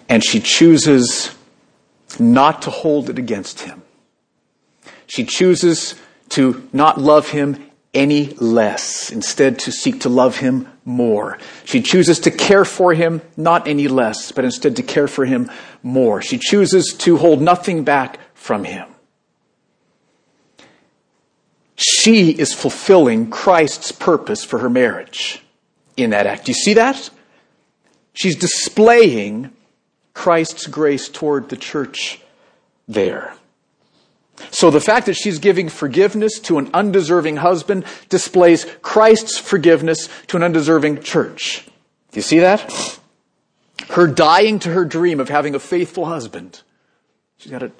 And 0.08 0.23
she 0.23 0.39
chooses 0.39 1.35
not 2.19 2.63
to 2.63 2.69
hold 2.69 3.10
it 3.10 3.19
against 3.19 3.62
him. 3.62 3.82
She 5.08 5.23
chooses 5.23 5.95
to 6.30 6.67
not 6.73 6.99
love 6.99 7.30
him 7.30 7.71
any 7.93 8.28
less, 8.36 9.12
instead 9.12 9.60
to 9.60 9.71
seek 9.71 10.01
to 10.01 10.10
love 10.10 10.38
him 10.38 10.67
more. 10.84 11.38
She 11.63 11.82
chooses 11.82 12.19
to 12.19 12.32
care 12.32 12.65
for 12.65 12.93
him 12.93 13.21
not 13.38 13.67
any 13.67 13.88
less, 13.88 14.32
but 14.34 14.43
instead 14.43 14.75
to 14.75 14.84
care 14.84 15.08
for 15.08 15.25
him 15.25 15.49
more. 15.82 16.21
She 16.21 16.38
chooses 16.38 16.93
to 16.99 17.17
hold 17.17 17.41
nothing 17.41 17.86
back 17.86 18.19
from 18.34 18.65
him. 18.65 18.88
She 21.78 22.32
is 22.32 22.54
fulfilling 22.54 23.30
Christ's 23.30 23.91
purpose 23.91 24.43
for 24.43 24.60
her 24.60 24.69
marriage 24.69 25.41
in 25.97 26.10
that 26.12 26.28
act. 26.28 26.45
Do 26.45 26.51
you 26.51 26.56
see 26.56 26.73
that? 26.73 27.10
She's 28.13 28.36
displaying 28.36 29.51
Christ's 30.15 30.65
grace 30.65 31.08
toward 31.10 31.49
the 31.49 31.58
church 31.58 32.19
there. 32.88 33.36
So 34.49 34.71
the 34.71 34.82
fact 34.82 35.06
that 35.06 35.13
she's 35.13 35.38
giving 35.38 35.69
forgiveness 35.69 36.39
to 36.39 36.58
an 36.58 36.71
undeserving 36.73 37.38
husband 37.38 37.86
displays 38.10 38.65
Christ's 38.82 39.38
forgiveness 39.38 40.10
to 40.28 40.38
an 40.38 40.43
undeserving 40.43 41.04
church. 41.04 41.65
Do 42.12 42.17
you 42.17 42.21
see 42.21 42.39
that? 42.39 42.99
Her 43.89 44.08
dying 44.08 44.60
to 44.60 44.71
her 44.71 44.86
dream 44.86 45.19
of 45.19 45.30
having 45.30 45.54
a 45.54 45.60
faithful 45.60 46.06
husband. 46.06 46.62
She's 47.38 47.51
got 47.51 47.60
to 47.60 47.71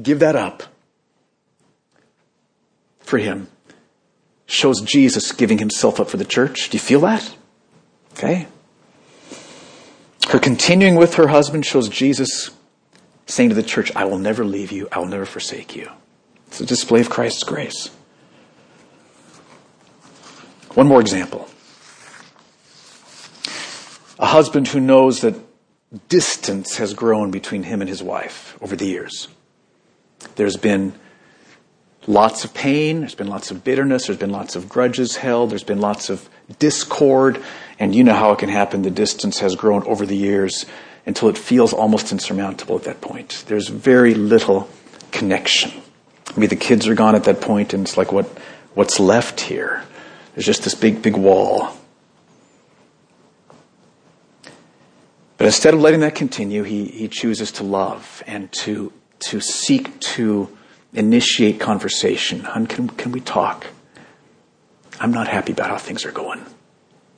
give 0.00 0.18
that 0.18 0.36
up 0.36 0.64
for 3.00 3.18
him. 3.18 3.48
Shows 4.46 4.80
Jesus 4.80 5.32
giving 5.32 5.58
himself 5.58 6.00
up 6.00 6.10
for 6.10 6.16
the 6.16 6.24
church. 6.24 6.70
Do 6.70 6.76
you 6.76 6.80
feel 6.80 7.00
that? 7.00 7.34
Okay. 8.12 8.48
Her 10.28 10.38
continuing 10.38 10.96
with 10.96 11.14
her 11.14 11.28
husband 11.28 11.64
shows 11.64 11.88
Jesus 11.88 12.50
saying 13.26 13.48
to 13.48 13.54
the 13.54 13.62
church, 13.62 13.90
I 13.96 14.04
will 14.04 14.18
never 14.18 14.44
leave 14.44 14.70
you, 14.70 14.88
I 14.92 14.98
will 14.98 15.06
never 15.06 15.24
forsake 15.24 15.74
you. 15.74 15.90
It's 16.48 16.60
a 16.60 16.66
display 16.66 17.00
of 17.00 17.08
Christ's 17.08 17.44
grace. 17.44 17.90
One 20.74 20.86
more 20.86 21.00
example. 21.00 21.48
A 24.18 24.26
husband 24.26 24.68
who 24.68 24.80
knows 24.80 25.22
that 25.22 25.34
distance 26.08 26.76
has 26.76 26.92
grown 26.92 27.30
between 27.30 27.62
him 27.62 27.80
and 27.80 27.88
his 27.88 28.02
wife 28.02 28.56
over 28.60 28.76
the 28.76 28.86
years. 28.86 29.28
There's 30.36 30.56
been 30.58 30.92
lots 32.06 32.44
of 32.44 32.52
pain, 32.52 33.00
there's 33.00 33.14
been 33.14 33.28
lots 33.28 33.50
of 33.50 33.64
bitterness, 33.64 34.06
there's 34.06 34.18
been 34.18 34.30
lots 34.30 34.56
of 34.56 34.68
grudges 34.68 35.16
held, 35.16 35.50
there's 35.50 35.64
been 35.64 35.80
lots 35.80 36.10
of 36.10 36.28
discord, 36.58 37.42
and 37.78 37.94
you 37.94 38.04
know 38.04 38.14
how 38.14 38.32
it 38.32 38.38
can 38.38 38.48
happen. 38.48 38.82
The 38.82 38.90
distance 38.90 39.38
has 39.40 39.54
grown 39.54 39.82
over 39.84 40.04
the 40.04 40.16
years 40.16 40.66
until 41.06 41.28
it 41.28 41.38
feels 41.38 41.72
almost 41.72 42.12
insurmountable 42.12 42.76
at 42.76 42.84
that 42.84 43.00
point. 43.00 43.44
There's 43.46 43.68
very 43.68 44.14
little 44.14 44.68
connection. 45.10 45.72
Maybe 46.36 46.48
the 46.48 46.56
kids 46.56 46.86
are 46.86 46.94
gone 46.94 47.14
at 47.14 47.24
that 47.24 47.40
point, 47.40 47.72
and 47.72 47.86
it's 47.86 47.96
like, 47.96 48.12
what, 48.12 48.26
what's 48.74 49.00
left 49.00 49.40
here? 49.40 49.84
There's 50.34 50.44
just 50.46 50.64
this 50.64 50.74
big, 50.74 51.00
big 51.02 51.16
wall. 51.16 51.70
But 55.38 55.46
instead 55.46 55.72
of 55.72 55.80
letting 55.80 56.00
that 56.00 56.14
continue, 56.14 56.64
he, 56.64 56.86
he 56.86 57.08
chooses 57.08 57.52
to 57.52 57.64
love 57.64 58.22
and 58.26 58.50
to, 58.52 58.92
to 59.20 59.40
seek 59.40 59.98
to 60.00 60.56
initiate 60.92 61.60
conversation. 61.60 62.40
Hun, 62.40 62.66
can, 62.66 62.88
can 62.88 63.12
we 63.12 63.20
talk? 63.20 63.68
I'm 65.00 65.12
not 65.12 65.28
happy 65.28 65.52
about 65.52 65.70
how 65.70 65.78
things 65.78 66.04
are 66.04 66.12
going. 66.12 66.44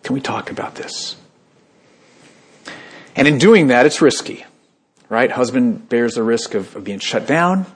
Can 0.03 0.15
we 0.15 0.21
talk 0.21 0.51
about 0.51 0.75
this? 0.75 1.17
And 3.17 3.29
in 3.29 3.39
doing 3.39 3.69
that, 3.69 3.87
it's 3.87 4.01
risky, 4.01 4.45
right? 5.09 5.31
Husband 5.31 5.89
bears 5.89 6.15
the 6.15 6.23
risk 6.23 6.55
of, 6.55 6.75
of 6.77 6.85
being 6.85 7.01
shut 7.01 7.27
down, 7.27 7.67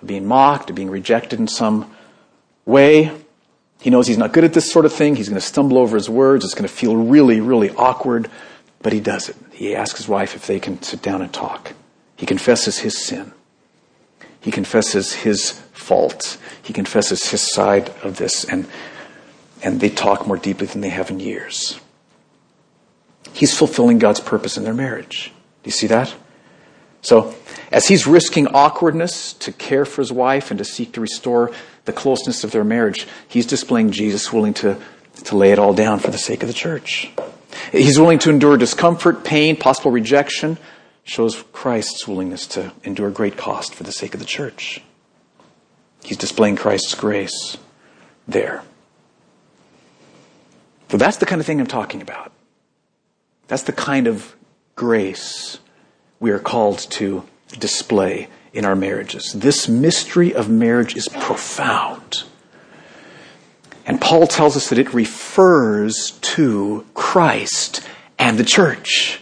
of 0.00 0.06
being 0.06 0.26
mocked, 0.26 0.70
of 0.70 0.76
being 0.76 0.90
rejected 0.90 1.38
in 1.38 1.48
some 1.48 1.94
way. 2.64 3.12
He 3.80 3.90
knows 3.90 4.06
he's 4.06 4.18
not 4.18 4.32
good 4.32 4.44
at 4.44 4.54
this 4.54 4.70
sort 4.70 4.84
of 4.84 4.92
thing. 4.92 5.16
He's 5.16 5.28
going 5.28 5.40
to 5.40 5.46
stumble 5.46 5.78
over 5.78 5.96
his 5.96 6.10
words. 6.10 6.44
It's 6.44 6.54
going 6.54 6.68
to 6.68 6.74
feel 6.74 6.96
really, 6.96 7.40
really 7.40 7.70
awkward, 7.70 8.28
but 8.82 8.92
he 8.92 9.00
does 9.00 9.28
it. 9.28 9.36
He 9.52 9.76
asks 9.76 9.98
his 9.98 10.08
wife 10.08 10.34
if 10.34 10.46
they 10.46 10.58
can 10.58 10.82
sit 10.82 11.02
down 11.02 11.22
and 11.22 11.32
talk. 11.32 11.74
He 12.16 12.26
confesses 12.26 12.78
his 12.78 12.98
sin. 12.98 13.32
He 14.40 14.50
confesses 14.50 15.12
his 15.12 15.52
fault. 15.72 16.38
He 16.62 16.72
confesses 16.72 17.30
his 17.30 17.42
side 17.42 17.90
of 18.02 18.16
this, 18.16 18.44
and, 18.44 18.66
and 19.62 19.80
they 19.80 19.90
talk 19.90 20.26
more 20.26 20.36
deeply 20.36 20.66
than 20.66 20.80
they 20.80 20.88
have 20.90 21.10
in 21.10 21.20
years. 21.20 21.80
He's 23.32 23.56
fulfilling 23.56 23.98
God's 23.98 24.20
purpose 24.20 24.56
in 24.56 24.64
their 24.64 24.74
marriage. 24.74 25.32
Do 25.62 25.68
you 25.68 25.72
see 25.72 25.86
that? 25.88 26.14
So, 27.00 27.34
as 27.70 27.86
he's 27.86 28.06
risking 28.06 28.48
awkwardness 28.48 29.32
to 29.34 29.52
care 29.52 29.84
for 29.84 30.02
his 30.02 30.12
wife 30.12 30.50
and 30.50 30.58
to 30.58 30.64
seek 30.64 30.92
to 30.92 31.00
restore 31.00 31.52
the 31.84 31.92
closeness 31.92 32.42
of 32.44 32.50
their 32.50 32.64
marriage, 32.64 33.06
he's 33.28 33.46
displaying 33.46 33.92
Jesus 33.92 34.32
willing 34.32 34.54
to, 34.54 34.78
to 35.24 35.36
lay 35.36 35.52
it 35.52 35.58
all 35.58 35.74
down 35.74 36.00
for 36.00 36.10
the 36.10 36.18
sake 36.18 36.42
of 36.42 36.48
the 36.48 36.54
church. 36.54 37.10
He's 37.70 37.98
willing 37.98 38.18
to 38.20 38.30
endure 38.30 38.56
discomfort, 38.56 39.24
pain, 39.24 39.56
possible 39.56 39.90
rejection, 39.90 40.58
shows 41.04 41.42
Christ's 41.52 42.06
willingness 42.06 42.46
to 42.48 42.72
endure 42.84 43.10
great 43.10 43.36
cost 43.36 43.74
for 43.74 43.84
the 43.84 43.92
sake 43.92 44.14
of 44.14 44.20
the 44.20 44.26
church. 44.26 44.82
He's 46.02 46.16
displaying 46.16 46.56
Christ's 46.56 46.94
grace 46.94 47.58
there. 48.26 48.62
So 50.88 50.96
that's 50.96 51.18
the 51.18 51.26
kind 51.26 51.40
of 51.40 51.46
thing 51.46 51.60
I'm 51.60 51.66
talking 51.66 52.00
about. 52.00 52.32
That's 53.46 53.62
the 53.62 53.72
kind 53.72 54.06
of 54.06 54.34
grace 54.74 55.58
we 56.20 56.30
are 56.30 56.38
called 56.38 56.78
to 56.90 57.24
display 57.58 58.28
in 58.52 58.64
our 58.64 58.76
marriages. 58.76 59.32
This 59.32 59.68
mystery 59.68 60.34
of 60.34 60.48
marriage 60.48 60.96
is 60.96 61.08
profound. 61.08 62.24
And 63.86 64.00
Paul 64.00 64.26
tells 64.26 64.56
us 64.56 64.68
that 64.68 64.78
it 64.78 64.92
refers 64.92 66.12
to 66.20 66.84
Christ 66.94 67.86
and 68.18 68.38
the 68.38 68.44
church. 68.44 69.20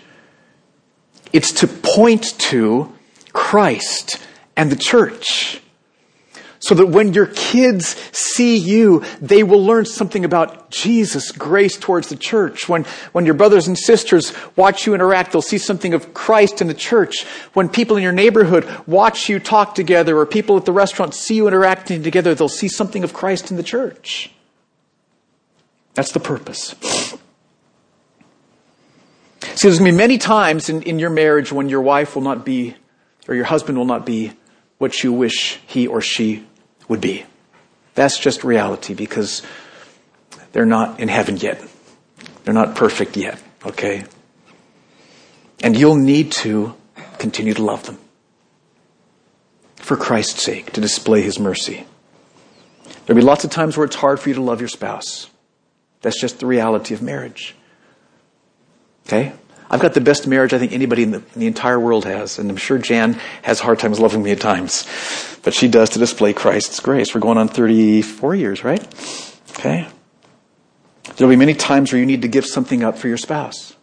It's 1.33 1.53
to 1.53 1.69
point 1.69 2.39
to 2.39 2.93
Christ 3.33 4.19
and 4.57 4.73
the 4.73 4.77
church 4.77 5.61
so 6.67 6.75
that 6.75 6.87
when 6.87 7.15
your 7.15 7.27
kids 7.27 7.95
see 8.11 8.57
you, 8.57 9.05
they 9.21 9.45
will 9.45 9.65
learn 9.65 9.85
something 9.85 10.25
about 10.25 10.69
Jesus' 10.69 11.31
grace 11.31 11.77
towards 11.77 12.09
the 12.09 12.17
church. 12.17 12.69
When, 12.69 12.83
when 13.13 13.25
your 13.25 13.35
brothers 13.35 13.69
and 13.69 13.79
sisters 13.79 14.33
watch 14.57 14.85
you 14.85 14.93
interact, 14.93 15.31
they'll 15.31 15.43
see 15.43 15.59
something 15.59 15.95
of 15.95 16.13
Christ 16.13 16.61
in 16.61 16.67
the 16.67 16.75
church. 16.75 17.25
When 17.53 17.69
people 17.69 17.97
in 17.97 18.03
your 18.03 18.11
neighborhood 18.11 18.69
watch 18.85 19.29
you 19.29 19.39
talk 19.39 19.77
together 19.77 20.19
or 20.19 20.27
people 20.27 20.57
at 20.57 20.65
the 20.65 20.73
restaurant 20.73 21.15
see 21.15 21.37
you 21.37 21.47
interacting 21.47 22.03
together, 22.03 22.35
they'll 22.35 22.49
see 22.49 22.67
something 22.67 23.05
of 23.05 23.15
Christ 23.15 23.53
in 23.53 23.57
the 23.57 23.63
church. 23.63 24.33
That's 25.95 26.11
the 26.11 26.19
purpose. 26.19 26.75
See, 29.55 29.69
there's 29.69 29.79
going 29.79 29.93
to 29.93 29.93
be 29.93 29.93
many 29.93 30.19
times 30.19 30.69
in, 30.69 30.83
in 30.83 30.99
your 30.99 31.11
marriage 31.11 31.53
when 31.53 31.69
your 31.69 31.81
wife 31.81 32.17
will 32.17 32.23
not 32.23 32.45
be, 32.45 32.75
or 33.29 33.37
your 33.37 33.45
husband 33.45 33.79
will 33.79 33.85
not 33.85 34.05
be 34.05 34.33
what 34.79 35.05
you 35.05 35.13
wish 35.13 35.61
he 35.69 35.87
or 35.87 36.01
she 36.01 36.45
would 36.89 37.01
be. 37.01 37.25
That's 37.95 38.19
just 38.19 38.45
reality 38.45 38.95
because 38.95 39.43
they're 40.53 40.67
not 40.67 41.01
in 41.01 41.09
heaven 41.09 41.37
yet. 41.37 41.63
They're 42.45 42.55
not 42.55 42.77
perfect 42.77 43.17
yet, 43.17 43.43
okay? 43.65 44.05
And 45.63 45.79
you'll 45.79 45.97
need 45.97 46.33
to 46.33 46.75
continue 47.19 47.55
to 47.55 47.63
love 47.63 47.85
them 47.87 47.99
for 49.77 49.97
Christ's 49.97 50.43
sake, 50.43 50.73
to 50.73 50.81
display 50.81 51.23
His 51.23 51.39
mercy. 51.39 51.87
There'll 53.05 53.21
be 53.21 53.27
lots 53.27 53.45
of 53.45 53.51
times 53.51 53.77
where 53.77 53.85
it's 53.85 53.97
hard 53.97 54.19
for 54.19 54.29
you 54.29 54.35
to 54.35 54.43
love 54.43 54.61
your 54.61 54.69
spouse. 54.69 55.31
That's 56.03 56.21
just 56.21 56.41
the 56.41 56.47
reality 56.47 56.93
of 56.93 57.03
marriage. 57.03 57.55
Okay? 59.07 59.33
I've 59.71 59.81
got 59.81 59.95
the 59.95 60.01
best 60.01 60.27
marriage 60.27 60.53
I 60.53 60.59
think 60.59 60.73
anybody 60.73 61.03
in 61.03 61.11
the, 61.11 61.19
in 61.19 61.41
the, 61.41 61.47
entire 61.47 61.81
world 61.81 62.05
has, 62.05 62.39
and 62.39 62.49
I'm 62.49 62.57
sure 62.57 62.79
Jan 62.79 63.15
has 63.43 63.61
hard 63.61 63.79
times 63.79 63.99
loving 63.99 64.23
me 64.23 64.31
at 64.31 64.41
times, 64.41 64.87
but 65.43 65.55
she 65.55 65.69
does 65.69 65.91
to 65.91 65.99
display 65.99 66.33
Christ's 66.33 66.79
grace. 66.81 67.15
We're 67.15 67.21
going 67.21 67.39
on 67.39 67.49
34 67.49 68.35
years, 68.37 68.63
right? 68.63 68.83
Okay? 69.59 69.89
There'll 71.17 71.31
be 71.31 71.37
many 71.37 71.55
times 71.55 71.93
where 71.93 71.99
you 71.99 72.07
need 72.07 72.23
to 72.23 72.29
give 72.29 72.47
something 72.47 72.85
up 72.85 72.97
for 72.99 73.09
your 73.09 73.17
spouse. 73.17 73.75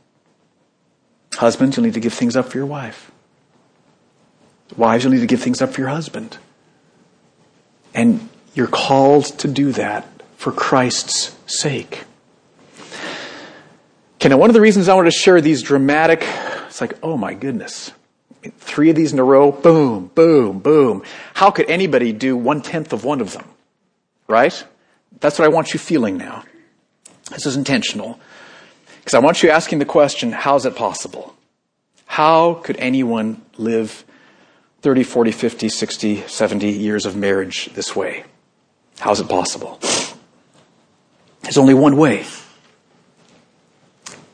Husbands, 1.35 1.75
you'll 1.75 1.85
need 1.85 1.95
to 1.95 1.99
give 1.99 2.13
things 2.13 2.35
up 2.35 2.47
for 2.47 2.57
your 2.57 2.67
wife. 2.67 3.11
Wives, 4.77 5.03
you'll 5.03 5.13
need 5.13 5.19
to 5.19 5.27
give 5.27 5.41
things 5.41 5.61
up 5.61 5.71
for 5.71 5.81
your 5.81 5.89
husband. 5.89 6.37
And 7.93 8.29
you're 8.53 8.67
called 8.67 9.25
to 9.39 9.47
do 9.47 9.71
that 9.73 10.07
for 10.37 10.51
Christ's 10.51 11.35
sake. 11.45 12.03
Okay, 14.23 14.29
now 14.29 14.37
one 14.37 14.49
of 14.49 14.53
the 14.53 14.61
reasons 14.61 14.87
I 14.87 14.93
wanted 14.93 15.11
to 15.11 15.17
share 15.17 15.41
these 15.41 15.61
dramatic, 15.61 16.25
it's 16.67 16.79
like, 16.79 16.97
oh 17.03 17.17
my 17.17 17.33
goodness. 17.33 17.91
Three 18.57 18.89
of 18.89 18.95
these 18.95 19.11
in 19.11 19.19
a 19.19 19.23
row, 19.23 19.51
boom, 19.51 20.11
boom, 20.15 20.59
boom. 20.59 21.03
How 21.33 21.51
could 21.51 21.69
anybody 21.69 22.13
do 22.13 22.37
one 22.37 22.61
tenth 22.61 22.93
of 22.93 23.03
one 23.03 23.19
of 23.19 23.33
them? 23.33 23.43
Right? 24.29 24.65
That's 25.19 25.37
what 25.37 25.43
I 25.43 25.49
want 25.49 25.73
you 25.73 25.77
feeling 25.77 26.15
now. 26.15 26.45
This 27.31 27.45
is 27.45 27.57
intentional. 27.57 28.17
Because 28.99 29.13
I 29.13 29.19
want 29.19 29.43
you 29.43 29.49
asking 29.49 29.79
the 29.79 29.85
question, 29.85 30.31
how 30.31 30.55
is 30.55 30.65
it 30.65 30.77
possible? 30.77 31.35
How 32.05 32.53
could 32.53 32.77
anyone 32.77 33.41
live 33.57 34.05
30, 34.83 35.03
40, 35.03 35.33
50, 35.33 35.67
60, 35.67 36.27
70 36.27 36.69
years 36.69 37.05
of 37.05 37.17
marriage 37.17 37.65
this 37.73 37.93
way? 37.93 38.23
How 38.99 39.11
is 39.11 39.19
it 39.19 39.27
possible? 39.27 39.81
There's 41.41 41.57
only 41.57 41.73
one 41.73 41.97
way. 41.97 42.25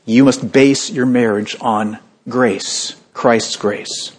You 0.10 0.24
must 0.24 0.52
base 0.52 0.90
your 0.90 1.06
marriage 1.06 1.56
on 1.62 2.00
grace, 2.28 2.96
Christ's 3.14 3.56
grace. 3.58 4.12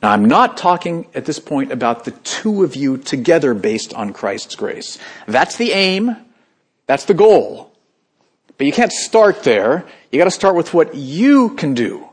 Now, 0.00 0.12
I'm 0.12 0.26
not 0.26 0.56
talking 0.56 1.08
at 1.12 1.24
this 1.24 1.40
point 1.40 1.72
about 1.72 2.04
the 2.04 2.12
two 2.12 2.62
of 2.62 2.76
you 2.76 2.96
together 2.96 3.52
based 3.52 3.92
on 3.94 4.12
Christ's 4.12 4.54
grace. 4.54 4.96
That's 5.26 5.56
the 5.56 5.72
aim. 5.72 6.16
That's 6.86 7.04
the 7.06 7.14
goal. 7.14 7.72
But 8.58 8.68
you 8.68 8.72
can't 8.72 8.92
start 8.92 9.42
there. 9.42 9.84
You 10.12 10.18
gotta 10.18 10.30
start 10.30 10.54
with 10.54 10.72
what 10.72 10.94
you 10.94 11.50
can 11.56 11.74
do. 11.74 12.08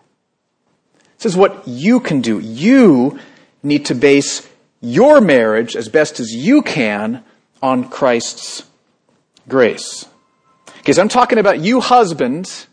This 1.19 1.27
is 1.27 1.37
what 1.37 1.67
you 1.67 1.99
can 1.99 2.21
do. 2.21 2.39
You 2.39 3.19
need 3.61 3.85
to 3.85 3.93
base 3.93 4.49
your 4.81 5.21
marriage 5.21 5.75
as 5.75 5.89
best 5.89 6.19
as 6.19 6.33
you 6.33 6.63
can 6.63 7.23
on 7.61 7.87
Christ's 7.87 8.63
grace. 9.47 10.07
Because 10.87 10.99
I'm 10.99 11.09
talking 11.09 11.37
about 11.37 11.59
you 11.59 11.81
husbands, 11.81 12.65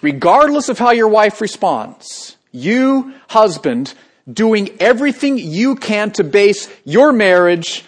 regardless 0.00 0.68
of 0.68 0.78
how 0.78 0.92
your 0.92 1.08
wife 1.08 1.40
responds, 1.40 2.36
you 2.52 3.12
husband 3.28 3.94
doing 4.32 4.76
everything 4.78 5.36
you 5.36 5.74
can 5.74 6.12
to 6.12 6.22
base 6.22 6.72
your 6.84 7.12
marriage 7.12 7.84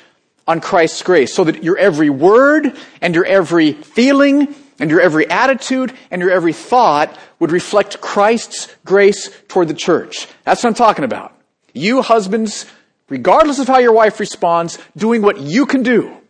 on 0.48 0.60
Christ's 0.60 1.04
grace 1.04 1.32
so 1.32 1.44
that 1.44 1.62
your 1.62 1.78
every 1.78 2.10
word 2.10 2.76
and 3.00 3.14
your 3.14 3.24
every 3.24 3.74
feeling 3.74 4.56
and 4.80 4.90
your 4.90 5.00
every 5.00 5.30
attitude 5.30 5.92
and 6.10 6.20
your 6.20 6.32
every 6.32 6.52
thought 6.52 7.16
would 7.38 7.52
reflect 7.52 8.00
Christ's 8.00 8.74
grace 8.84 9.30
toward 9.46 9.68
the 9.68 9.74
church. 9.74 10.26
That's 10.42 10.64
what 10.64 10.70
I'm 10.70 10.74
talking 10.74 11.04
about. 11.04 11.32
You 11.72 12.02
husbands, 12.02 12.66
regardless 13.08 13.60
of 13.60 13.68
how 13.68 13.78
your 13.78 13.92
wife 13.92 14.18
responds, 14.18 14.80
doing 14.96 15.22
what 15.22 15.38
you 15.40 15.64
can 15.64 15.84
do 15.84 16.21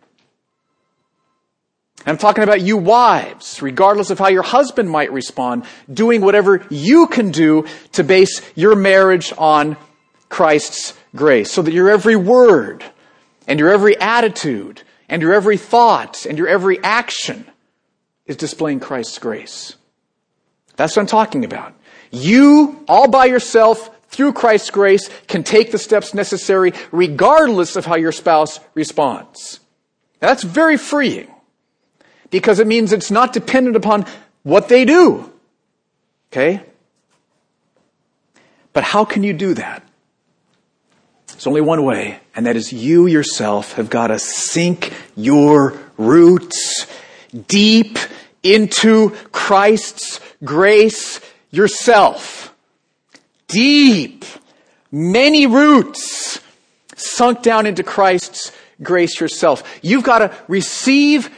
I'm 2.07 2.19
talking 2.19 2.43
about 2.43 2.61
you 2.61 2.77
wives, 2.77 3.63
regardless 3.63 4.11
of 4.11 4.19
how 4.19 4.29
your 4.29 4.43
husband 4.43 4.91
might 4.91 5.13
respond, 5.13 5.65
doing 5.93 6.21
whatever 6.21 6.67
you 6.69 7.07
can 7.07 7.31
do 7.31 7.67
to 7.93 8.03
base 8.03 8.41
your 8.57 8.75
marriage 8.75 9.33
on 9.39 9.77
Christ's 10.29 10.95
grace, 11.15 11.53
so 11.53 11.63
that 11.63 11.73
your 11.73 11.91
every 11.91 12.17
word 12.17 12.85
and 13.47 13.61
your 13.61 13.71
every 13.71 13.99
attitude 13.99 14.83
and 15.09 15.23
your 15.23 15.33
every 15.33 15.57
thought 15.57 16.27
and 16.27 16.39
your 16.39 16.49
every 16.49 16.83
action 16.83 17.45
is 18.27 18.37
displaying 18.37 18.81
Christ's 18.81 19.19
grace. 19.19 19.77
That's 20.77 20.97
what 20.97 21.03
I'm 21.03 21.07
talking 21.07 21.45
about. 21.45 21.75
You, 22.11 22.85
all 22.89 23.09
by 23.09 23.27
yourself, 23.27 23.91
through 24.09 24.33
Christ's 24.33 24.71
grace, 24.71 25.09
can 25.29 25.43
take 25.43 25.71
the 25.71 25.79
steps 25.79 26.15
necessary 26.15 26.73
regardless 26.91 27.77
of 27.77 27.87
how 27.87 27.97
your 27.97 28.13
spouse 28.13 28.61
responds. 28.75 29.61
Now, 30.21 30.29
that's 30.29 30.43
very 30.43 30.77
freeing 30.77 31.33
because 32.33 32.59
it 32.59 32.67
means 32.67 32.93
it's 32.93 33.13
not 33.13 33.33
dependent 33.33 33.77
upon 33.77 34.05
what 34.43 34.69
they 34.69 34.85
do. 34.85 35.31
Okay? 36.33 36.63
But 38.73 38.83
how 38.83 39.05
can 39.05 39.23
you 39.23 39.33
do 39.33 39.55
that? 39.55 39.87
It's 41.29 41.47
only 41.47 41.61
one 41.61 41.85
way, 41.85 42.19
and 42.35 42.47
that 42.47 42.57
is 42.57 42.73
you 42.73 43.07
yourself 43.07 43.75
have 43.75 43.91
got 43.91 44.09
to 44.09 44.19
sink 44.19 44.93
your 45.15 45.79
roots 45.97 46.87
deep 47.49 47.99
into 48.43 49.11
Christ's 49.31 50.21
grace 50.43 51.21
yourself. 51.51 52.55
Deep. 53.49 54.25
Many 54.91 55.47
roots 55.47 56.41
sunk 56.97 57.43
down 57.43 57.67
into 57.67 57.83
Christ's 57.83 58.53
grace 58.83 59.21
yourself. 59.21 59.81
You've 59.83 60.05
got 60.05 60.19
to 60.19 60.37
receive 60.49 61.31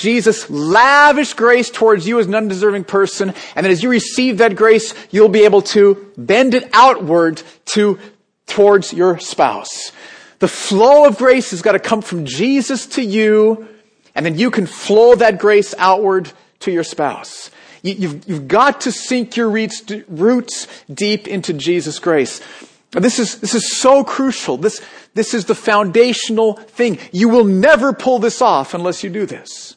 Jesus 0.00 0.48
lavish 0.50 1.34
grace 1.34 1.70
towards 1.70 2.08
you 2.08 2.18
as 2.18 2.26
an 2.26 2.34
undeserving 2.34 2.84
person, 2.84 3.34
and 3.54 3.64
then 3.64 3.70
as 3.70 3.82
you 3.82 3.90
receive 3.90 4.38
that 4.38 4.56
grace, 4.56 4.94
you'll 5.10 5.28
be 5.28 5.44
able 5.44 5.62
to 5.62 6.12
bend 6.16 6.54
it 6.54 6.68
outward 6.72 7.42
to, 7.66 7.98
towards 8.46 8.92
your 8.92 9.18
spouse. 9.18 9.92
The 10.40 10.48
flow 10.48 11.04
of 11.04 11.18
grace 11.18 11.50
has 11.50 11.60
got 11.60 11.72
to 11.72 11.78
come 11.78 12.00
from 12.00 12.24
Jesus 12.24 12.86
to 12.86 13.02
you, 13.02 13.68
and 14.14 14.24
then 14.24 14.38
you 14.38 14.50
can 14.50 14.66
flow 14.66 15.14
that 15.14 15.38
grace 15.38 15.74
outward 15.76 16.32
to 16.60 16.72
your 16.72 16.84
spouse. 16.84 17.50
You, 17.82 18.08
have 18.08 18.28
you've 18.28 18.48
got 18.48 18.82
to 18.82 18.92
sink 18.92 19.36
your 19.36 19.50
roots 19.50 20.66
deep 20.92 21.28
into 21.28 21.52
Jesus' 21.52 21.98
grace. 21.98 22.40
This 22.92 23.18
is, 23.18 23.38
this 23.40 23.54
is 23.54 23.78
so 23.78 24.02
crucial. 24.02 24.56
This, 24.56 24.80
this 25.14 25.32
is 25.34 25.44
the 25.44 25.54
foundational 25.54 26.54
thing. 26.54 26.98
You 27.12 27.28
will 27.28 27.44
never 27.44 27.92
pull 27.92 28.18
this 28.18 28.42
off 28.42 28.74
unless 28.74 29.04
you 29.04 29.10
do 29.10 29.26
this. 29.26 29.76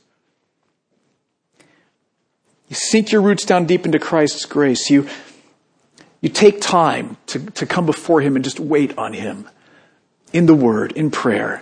You 2.74 2.78
sink 2.78 3.12
your 3.12 3.22
roots 3.22 3.46
down 3.46 3.66
deep 3.66 3.86
into 3.86 4.00
Christ's 4.00 4.46
grace. 4.46 4.90
You, 4.90 5.08
you 6.22 6.30
take 6.30 6.60
time 6.60 7.18
to, 7.28 7.38
to 7.52 7.68
come 7.68 7.86
before 7.86 8.20
Him 8.20 8.36
and 8.36 8.44
just 8.44 8.60
wait 8.60 8.98
on 8.98 9.14
Him 9.14 9.48
in 10.34 10.48
the 10.48 10.56
Word, 10.56 10.94
in 10.94 11.12
prayer. 11.12 11.62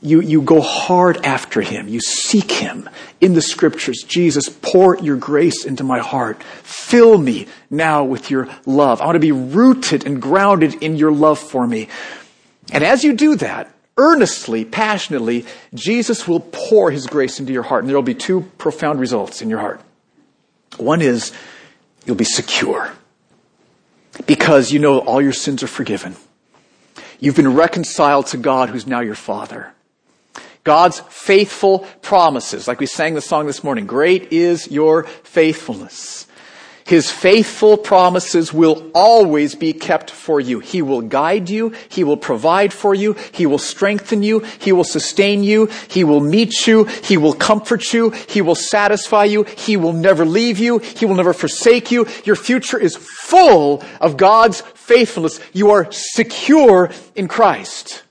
You, 0.00 0.22
you 0.22 0.40
go 0.40 0.62
hard 0.62 1.26
after 1.26 1.60
Him. 1.60 1.88
You 1.88 2.00
seek 2.00 2.52
Him 2.52 2.88
in 3.20 3.34
the 3.34 3.42
Scriptures. 3.42 4.02
Jesus, 4.02 4.48
pour 4.48 4.96
your 4.96 5.18
grace 5.18 5.66
into 5.66 5.84
my 5.84 5.98
heart. 5.98 6.42
Fill 6.42 7.18
me 7.18 7.46
now 7.68 8.04
with 8.04 8.30
your 8.30 8.48
love. 8.64 9.02
I 9.02 9.04
want 9.04 9.16
to 9.16 9.20
be 9.20 9.32
rooted 9.32 10.06
and 10.06 10.22
grounded 10.22 10.82
in 10.82 10.96
your 10.96 11.12
love 11.12 11.38
for 11.38 11.66
me. 11.66 11.88
And 12.72 12.82
as 12.82 13.04
you 13.04 13.12
do 13.12 13.36
that, 13.36 13.70
earnestly, 13.98 14.64
passionately, 14.64 15.44
Jesus 15.74 16.26
will 16.26 16.40
pour 16.40 16.90
His 16.90 17.06
grace 17.06 17.40
into 17.40 17.52
your 17.52 17.64
heart. 17.64 17.82
And 17.82 17.90
there 17.90 17.96
will 17.98 18.02
be 18.02 18.14
two 18.14 18.50
profound 18.56 19.00
results 19.00 19.42
in 19.42 19.50
your 19.50 19.58
heart. 19.58 19.82
One 20.80 21.02
is 21.02 21.32
you'll 22.04 22.16
be 22.16 22.24
secure 22.24 22.92
because 24.26 24.72
you 24.72 24.78
know 24.78 24.98
all 24.98 25.20
your 25.20 25.32
sins 25.32 25.62
are 25.62 25.68
forgiven. 25.68 26.16
You've 27.18 27.36
been 27.36 27.54
reconciled 27.54 28.26
to 28.28 28.36
God 28.36 28.70
who's 28.70 28.86
now 28.86 29.00
your 29.00 29.14
Father. 29.14 29.72
God's 30.64 31.00
faithful 31.00 31.80
promises, 32.02 32.68
like 32.68 32.80
we 32.80 32.86
sang 32.86 33.14
the 33.14 33.20
song 33.20 33.46
this 33.46 33.64
morning, 33.64 33.86
great 33.86 34.32
is 34.32 34.70
your 34.70 35.04
faithfulness. 35.04 36.26
His 36.90 37.08
faithful 37.08 37.76
promises 37.76 38.52
will 38.52 38.90
always 38.96 39.54
be 39.54 39.72
kept 39.72 40.10
for 40.10 40.40
you. 40.40 40.58
He 40.58 40.82
will 40.82 41.02
guide 41.02 41.48
you. 41.48 41.72
He 41.88 42.02
will 42.02 42.16
provide 42.16 42.72
for 42.72 42.96
you. 42.96 43.12
He 43.30 43.46
will 43.46 43.58
strengthen 43.58 44.24
you. 44.24 44.40
He 44.40 44.72
will 44.72 44.82
sustain 44.82 45.44
you. 45.44 45.66
He 45.86 46.02
will 46.02 46.18
meet 46.18 46.66
you. 46.66 46.86
He 46.86 47.16
will 47.16 47.32
comfort 47.32 47.92
you. 47.92 48.10
He 48.10 48.42
will 48.42 48.56
satisfy 48.56 49.22
you. 49.22 49.44
He 49.44 49.76
will 49.76 49.92
never 49.92 50.24
leave 50.24 50.58
you. 50.58 50.78
He 50.78 51.06
will 51.06 51.14
never 51.14 51.32
forsake 51.32 51.92
you. 51.92 52.08
Your 52.24 52.34
future 52.34 52.76
is 52.76 52.96
full 52.96 53.84
of 54.00 54.16
God's 54.16 54.62
faithfulness. 54.74 55.38
You 55.52 55.70
are 55.70 55.86
secure 55.92 56.90
in 57.14 57.28
Christ. 57.28 58.02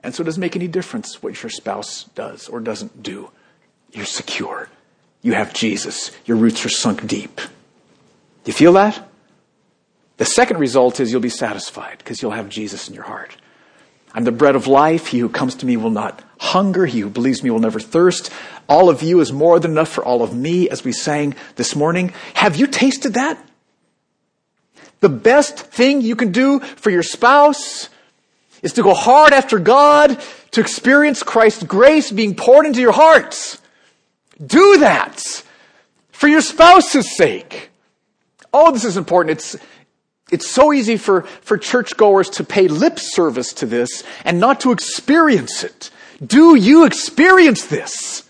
And 0.00 0.12
so 0.12 0.22
it 0.22 0.24
doesn't 0.24 0.40
make 0.40 0.56
any 0.56 0.66
difference 0.66 1.22
what 1.22 1.40
your 1.40 1.50
spouse 1.50 2.06
does 2.16 2.48
or 2.48 2.58
doesn't 2.58 3.00
do. 3.00 3.30
You're 3.92 4.06
secure. 4.06 4.68
You 5.22 5.34
have 5.34 5.54
Jesus. 5.54 6.10
Your 6.24 6.36
roots 6.36 6.66
are 6.66 6.68
sunk 6.68 7.06
deep. 7.06 7.40
You 8.44 8.52
feel 8.52 8.72
that? 8.74 9.08
The 10.16 10.24
second 10.24 10.58
result 10.58 11.00
is 11.00 11.10
you'll 11.10 11.20
be 11.20 11.28
satisfied 11.28 11.98
because 11.98 12.20
you'll 12.20 12.32
have 12.32 12.48
Jesus 12.48 12.88
in 12.88 12.94
your 12.94 13.04
heart. 13.04 13.36
I'm 14.12 14.24
the 14.24 14.32
bread 14.32 14.56
of 14.56 14.66
life. 14.66 15.06
He 15.06 15.18
who 15.18 15.28
comes 15.28 15.54
to 15.56 15.66
me 15.66 15.76
will 15.76 15.90
not 15.90 16.22
hunger. 16.38 16.84
He 16.84 17.00
who 17.00 17.10
believes 17.10 17.42
me 17.42 17.50
will 17.50 17.60
never 17.60 17.80
thirst. 17.80 18.30
All 18.68 18.90
of 18.90 19.02
you 19.02 19.20
is 19.20 19.32
more 19.32 19.60
than 19.60 19.70
enough 19.70 19.88
for 19.88 20.04
all 20.04 20.22
of 20.22 20.34
me, 20.34 20.68
as 20.68 20.84
we 20.84 20.92
sang 20.92 21.34
this 21.56 21.76
morning. 21.76 22.12
Have 22.34 22.56
you 22.56 22.66
tasted 22.66 23.14
that? 23.14 23.42
The 25.00 25.08
best 25.08 25.58
thing 25.58 26.00
you 26.02 26.16
can 26.16 26.32
do 26.32 26.60
for 26.60 26.90
your 26.90 27.02
spouse 27.02 27.88
is 28.62 28.74
to 28.74 28.82
go 28.82 28.94
hard 28.94 29.32
after 29.32 29.58
God, 29.58 30.20
to 30.50 30.60
experience 30.60 31.22
Christ's 31.22 31.62
grace 31.62 32.10
being 32.10 32.34
poured 32.34 32.66
into 32.66 32.80
your 32.80 32.92
hearts. 32.92 33.60
Do 34.44 34.78
that 34.78 35.22
for 36.10 36.28
your 36.28 36.42
spouse's 36.42 37.16
sake. 37.16 37.70
Oh, 38.52 38.72
this 38.72 38.84
is 38.84 38.96
important. 38.96 39.38
It's, 39.38 39.56
it's 40.30 40.48
so 40.48 40.72
easy 40.72 40.96
for, 40.96 41.22
for 41.22 41.58
churchgoers 41.58 42.30
to 42.30 42.44
pay 42.44 42.68
lip 42.68 42.98
service 42.98 43.52
to 43.54 43.66
this 43.66 44.02
and 44.24 44.40
not 44.40 44.60
to 44.60 44.72
experience 44.72 45.64
it. 45.64 45.90
Do 46.24 46.54
you 46.54 46.84
experience 46.84 47.66
this? 47.66 48.28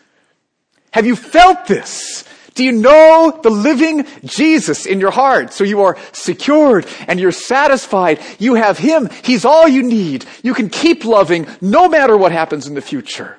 Have 0.92 1.06
you 1.06 1.16
felt 1.16 1.66
this? 1.66 2.24
Do 2.54 2.64
you 2.64 2.72
know 2.72 3.38
the 3.42 3.50
living 3.50 4.06
Jesus 4.24 4.84
in 4.84 5.00
your 5.00 5.12
heart? 5.12 5.52
So 5.52 5.64
you 5.64 5.82
are 5.82 5.96
secured 6.12 6.86
and 7.06 7.20
you're 7.20 7.32
satisfied. 7.32 8.20
You 8.38 8.54
have 8.54 8.76
Him. 8.76 9.08
He's 9.22 9.44
all 9.44 9.68
you 9.68 9.82
need. 9.82 10.26
You 10.42 10.52
can 10.54 10.68
keep 10.68 11.04
loving 11.04 11.46
no 11.60 11.88
matter 11.88 12.16
what 12.16 12.32
happens 12.32 12.66
in 12.66 12.74
the 12.74 12.82
future 12.82 13.38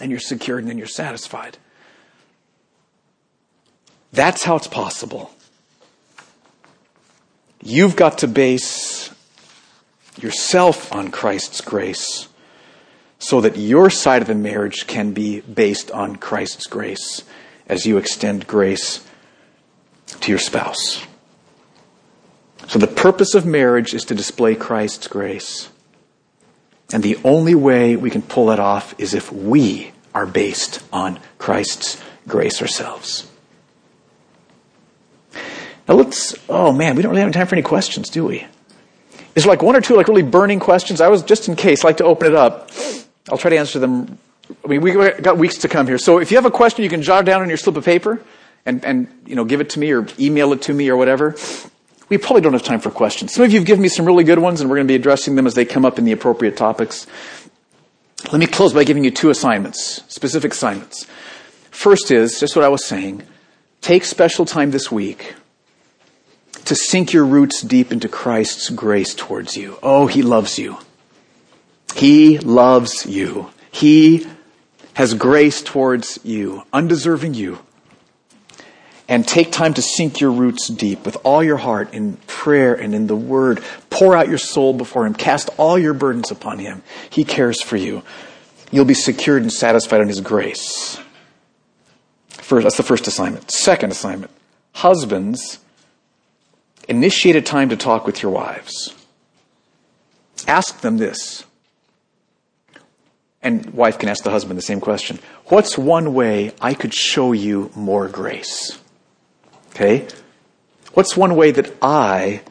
and 0.00 0.10
you're 0.10 0.20
secured 0.20 0.60
and 0.60 0.70
then 0.70 0.78
you're 0.78 0.86
satisfied. 0.86 1.58
That's 4.14 4.44
how 4.44 4.54
it's 4.54 4.68
possible. 4.68 5.32
You've 7.60 7.96
got 7.96 8.18
to 8.18 8.28
base 8.28 9.12
yourself 10.20 10.94
on 10.94 11.10
Christ's 11.10 11.60
grace 11.60 12.28
so 13.18 13.40
that 13.40 13.56
your 13.56 13.90
side 13.90 14.22
of 14.22 14.28
the 14.28 14.36
marriage 14.36 14.86
can 14.86 15.14
be 15.14 15.40
based 15.40 15.90
on 15.90 16.14
Christ's 16.14 16.68
grace 16.68 17.24
as 17.68 17.86
you 17.86 17.96
extend 17.98 18.46
grace 18.46 19.04
to 20.20 20.30
your 20.30 20.38
spouse. 20.38 21.04
So 22.68 22.78
the 22.78 22.86
purpose 22.86 23.34
of 23.34 23.44
marriage 23.44 23.94
is 23.94 24.04
to 24.04 24.14
display 24.14 24.54
Christ's 24.54 25.08
grace. 25.08 25.70
And 26.92 27.02
the 27.02 27.18
only 27.24 27.56
way 27.56 27.96
we 27.96 28.10
can 28.10 28.22
pull 28.22 28.46
that 28.46 28.60
off 28.60 28.94
is 28.96 29.12
if 29.12 29.32
we 29.32 29.90
are 30.14 30.26
based 30.26 30.84
on 30.92 31.18
Christ's 31.38 32.00
grace 32.28 32.62
ourselves. 32.62 33.28
Now 35.88 35.94
let's, 35.94 36.34
oh 36.48 36.72
man, 36.72 36.96
we 36.96 37.02
don't 37.02 37.10
really 37.10 37.22
have 37.22 37.32
time 37.32 37.46
for 37.46 37.54
any 37.54 37.62
questions, 37.62 38.08
do 38.08 38.24
we? 38.24 38.46
Is 39.34 39.46
like 39.46 39.62
one 39.62 39.76
or 39.76 39.80
two 39.80 39.96
like 39.96 40.08
really 40.08 40.22
burning 40.22 40.60
questions? 40.60 41.00
I 41.00 41.08
was, 41.08 41.22
just 41.22 41.48
in 41.48 41.56
case, 41.56 41.84
like 41.84 41.98
to 41.98 42.04
open 42.04 42.28
it 42.28 42.34
up. 42.34 42.70
I'll 43.30 43.38
try 43.38 43.50
to 43.50 43.58
answer 43.58 43.78
them. 43.78 44.18
I 44.64 44.68
mean, 44.68 44.80
we've 44.80 45.22
got 45.22 45.38
weeks 45.38 45.58
to 45.58 45.68
come 45.68 45.86
here. 45.86 45.98
So 45.98 46.18
if 46.18 46.30
you 46.30 46.36
have 46.36 46.44
a 46.44 46.50
question, 46.50 46.84
you 46.84 46.90
can 46.90 47.02
jot 47.02 47.22
it 47.22 47.26
down 47.26 47.42
on 47.42 47.48
your 47.48 47.56
slip 47.56 47.76
of 47.76 47.84
paper 47.84 48.22
and, 48.64 48.84
and, 48.84 49.08
you 49.26 49.34
know, 49.34 49.44
give 49.44 49.60
it 49.60 49.70
to 49.70 49.80
me 49.80 49.92
or 49.92 50.06
email 50.18 50.52
it 50.52 50.62
to 50.62 50.74
me 50.74 50.88
or 50.88 50.96
whatever. 50.96 51.36
We 52.08 52.18
probably 52.18 52.42
don't 52.42 52.52
have 52.52 52.62
time 52.62 52.80
for 52.80 52.90
questions. 52.90 53.34
Some 53.34 53.44
of 53.44 53.52
you 53.52 53.58
have 53.58 53.66
given 53.66 53.82
me 53.82 53.88
some 53.88 54.06
really 54.06 54.24
good 54.24 54.38
ones 54.38 54.60
and 54.60 54.70
we're 54.70 54.76
going 54.76 54.86
to 54.86 54.92
be 54.92 54.96
addressing 54.96 55.36
them 55.36 55.46
as 55.46 55.54
they 55.54 55.64
come 55.64 55.84
up 55.84 55.98
in 55.98 56.04
the 56.04 56.12
appropriate 56.12 56.56
topics. 56.56 57.06
Let 58.30 58.38
me 58.38 58.46
close 58.46 58.72
by 58.72 58.84
giving 58.84 59.04
you 59.04 59.10
two 59.10 59.30
assignments, 59.30 60.02
specific 60.08 60.52
assignments. 60.52 61.06
First 61.70 62.10
is, 62.10 62.38
just 62.38 62.54
what 62.54 62.64
I 62.64 62.68
was 62.68 62.84
saying, 62.84 63.22
take 63.80 64.04
special 64.04 64.44
time 64.44 64.70
this 64.70 64.92
week 64.92 65.34
to 66.64 66.74
sink 66.74 67.12
your 67.12 67.24
roots 67.24 67.62
deep 67.62 67.92
into 67.92 68.08
Christ's 68.08 68.70
grace 68.70 69.14
towards 69.14 69.56
you. 69.56 69.78
Oh, 69.82 70.06
He 70.06 70.22
loves 70.22 70.58
you. 70.58 70.78
He 71.94 72.38
loves 72.38 73.06
you. 73.06 73.50
He 73.70 74.26
has 74.94 75.14
grace 75.14 75.62
towards 75.62 76.18
you, 76.24 76.62
undeserving 76.72 77.34
you 77.34 77.58
and 79.08 79.26
take 79.26 79.52
time 79.52 79.74
to 79.74 79.82
sink 79.82 80.20
your 80.20 80.30
roots 80.30 80.68
deep 80.68 81.04
with 81.04 81.16
all 81.24 81.42
your 81.42 81.56
heart 81.56 81.92
in 81.92 82.16
prayer 82.26 82.74
and 82.74 82.94
in 82.94 83.06
the 83.06 83.16
word. 83.16 83.62
Pour 83.90 84.16
out 84.16 84.28
your 84.28 84.38
soul 84.38 84.72
before 84.72 85.06
him. 85.06 85.14
Cast 85.14 85.50
all 85.58 85.78
your 85.78 85.94
burdens 85.94 86.30
upon 86.30 86.58
him. 86.58 86.82
He 87.10 87.24
cares 87.24 87.60
for 87.62 87.76
you. 87.76 88.02
You'll 88.70 88.86
be 88.86 88.94
secured 88.94 89.42
and 89.42 89.52
satisfied 89.52 90.00
in 90.00 90.08
his 90.08 90.20
grace. 90.20 90.98
First, 92.28 92.64
that's 92.64 92.76
the 92.76 92.82
first 92.82 93.06
assignment. 93.06 93.50
Second 93.50 93.92
assignment. 93.92 94.30
Husbands, 94.72 95.58
initiate 96.88 97.36
a 97.36 97.42
time 97.42 97.68
to 97.70 97.76
talk 97.76 98.06
with 98.06 98.22
your 98.22 98.32
wives. 98.32 98.94
Ask 100.46 100.80
them 100.80 100.98
this. 100.98 101.44
And 103.42 103.74
wife 103.74 103.98
can 103.98 104.08
ask 104.08 104.24
the 104.24 104.30
husband 104.30 104.58
the 104.58 104.62
same 104.62 104.80
question. 104.80 105.18
What's 105.46 105.76
one 105.76 106.14
way 106.14 106.52
I 106.60 106.72
could 106.72 106.94
show 106.94 107.32
you 107.32 107.70
more 107.74 108.08
grace? 108.08 108.78
Okay? 109.70 110.08
What's 110.94 111.16
one 111.16 111.36
way 111.36 111.50
that 111.50 111.74
I 111.82 112.42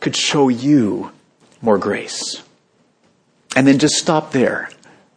could 0.00 0.14
show 0.14 0.48
you 0.48 1.12
more 1.62 1.78
grace? 1.78 2.42
And 3.56 3.66
then 3.66 3.78
just 3.78 3.94
stop 3.94 4.32
there. 4.32 4.68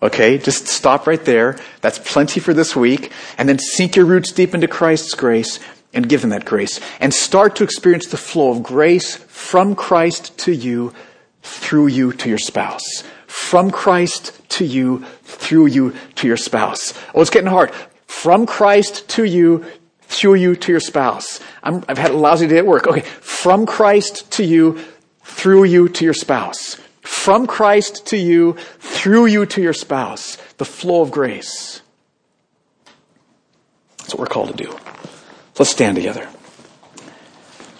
Okay? 0.01 0.37
Just 0.37 0.67
stop 0.67 1.07
right 1.07 1.23
there. 1.25 1.57
That's 1.81 1.99
plenty 1.99 2.39
for 2.39 2.53
this 2.53 2.75
week. 2.75 3.11
And 3.37 3.49
then 3.49 3.59
sink 3.59 3.97
your 3.97 4.05
roots 4.05 4.31
deep 4.31 4.53
into 4.53 4.67
Christ's 4.67 5.13
grace 5.13 5.59
and 5.93 6.09
give 6.09 6.21
them 6.21 6.29
that 6.31 6.45
grace. 6.45 6.79
And 6.99 7.13
start 7.13 7.55
to 7.57 7.63
experience 7.63 8.07
the 8.07 8.17
flow 8.17 8.51
of 8.51 8.63
grace 8.63 9.15
from 9.15 9.75
Christ 9.75 10.37
to 10.39 10.51
you, 10.51 10.93
through 11.41 11.87
you 11.87 12.13
to 12.13 12.29
your 12.29 12.37
spouse. 12.37 13.03
From 13.25 13.71
Christ 13.71 14.33
to 14.49 14.65
you, 14.65 15.03
through 15.23 15.67
you 15.67 15.95
to 16.15 16.27
your 16.27 16.37
spouse. 16.37 16.93
Oh, 17.13 17.21
it's 17.21 17.29
getting 17.29 17.49
hard. 17.49 17.71
From 18.05 18.45
Christ 18.45 19.07
to 19.09 19.23
you, 19.23 19.65
through 20.01 20.35
you 20.35 20.55
to 20.55 20.71
your 20.71 20.79
spouse. 20.79 21.39
i 21.63 21.71
have 21.71 21.97
had 21.97 22.11
a 22.11 22.17
lousy 22.17 22.47
day 22.47 22.57
at 22.57 22.65
work. 22.65 22.87
Okay, 22.87 23.01
from 23.01 23.65
Christ 23.65 24.31
to 24.33 24.43
you, 24.43 24.79
through 25.23 25.65
you 25.65 25.89
to 25.89 26.05
your 26.05 26.13
spouse. 26.13 26.77
From 27.01 27.47
Christ 27.47 28.05
to 28.07 28.17
you, 28.17 28.53
through 28.79 29.27
you 29.27 29.45
to 29.45 29.61
your 29.61 29.73
spouse. 29.73 30.37
The 30.57 30.65
flow 30.65 31.01
of 31.01 31.11
grace. 31.11 31.81
That's 33.99 34.13
what 34.13 34.19
we're 34.19 34.33
called 34.33 34.57
to 34.57 34.63
do. 34.63 34.77
Let's 35.59 35.71
stand 35.71 35.95
together. 35.95 36.27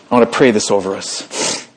I 0.10 0.16
want 0.16 0.32
to 0.32 0.36
pray 0.36 0.50
this 0.50 0.72
over 0.72 0.96
us. 0.96 1.68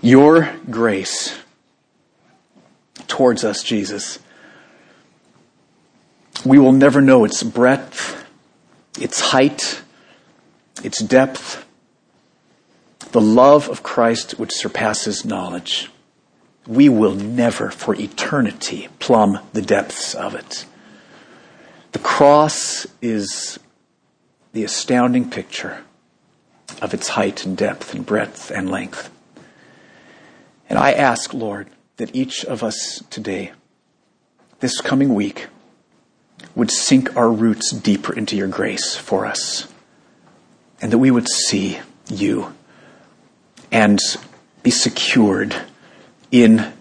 Your 0.00 0.50
grace 0.70 1.38
towards 3.08 3.44
us, 3.44 3.62
Jesus. 3.62 4.18
We 6.44 6.58
will 6.58 6.72
never 6.72 7.00
know 7.00 7.24
its 7.24 7.42
breadth, 7.42 8.24
its 8.98 9.20
height, 9.20 9.82
its 10.82 11.00
depth, 11.00 11.66
the 13.12 13.20
love 13.20 13.68
of 13.68 13.82
Christ 13.82 14.38
which 14.38 14.52
surpasses 14.52 15.24
knowledge. 15.24 15.90
We 16.66 16.88
will 16.88 17.14
never, 17.14 17.70
for 17.70 17.94
eternity, 17.94 18.88
plumb 18.98 19.38
the 19.52 19.62
depths 19.62 20.14
of 20.14 20.34
it. 20.34 20.64
The 21.92 21.98
cross 21.98 22.86
is 23.02 23.58
the 24.52 24.64
astounding 24.64 25.30
picture 25.30 25.84
of 26.80 26.94
its 26.94 27.08
height 27.08 27.44
and 27.44 27.56
depth 27.56 27.94
and 27.94 28.06
breadth 28.06 28.50
and 28.50 28.70
length. 28.70 29.10
And 30.68 30.78
I 30.78 30.92
ask, 30.92 31.34
Lord, 31.34 31.68
that 31.96 32.14
each 32.16 32.44
of 32.44 32.62
us 32.62 33.02
today, 33.10 33.52
this 34.60 34.80
coming 34.80 35.14
week, 35.14 35.48
would 36.54 36.70
sink 36.70 37.16
our 37.16 37.30
roots 37.30 37.70
deeper 37.70 38.12
into 38.12 38.36
your 38.36 38.48
grace 38.48 38.96
for 38.96 39.26
us. 39.26 39.68
And 40.80 40.92
that 40.92 40.98
we 40.98 41.10
would 41.10 41.28
see 41.28 41.78
you 42.08 42.54
and 43.70 43.98
be 44.62 44.70
secured 44.70 45.54
in 46.34 46.72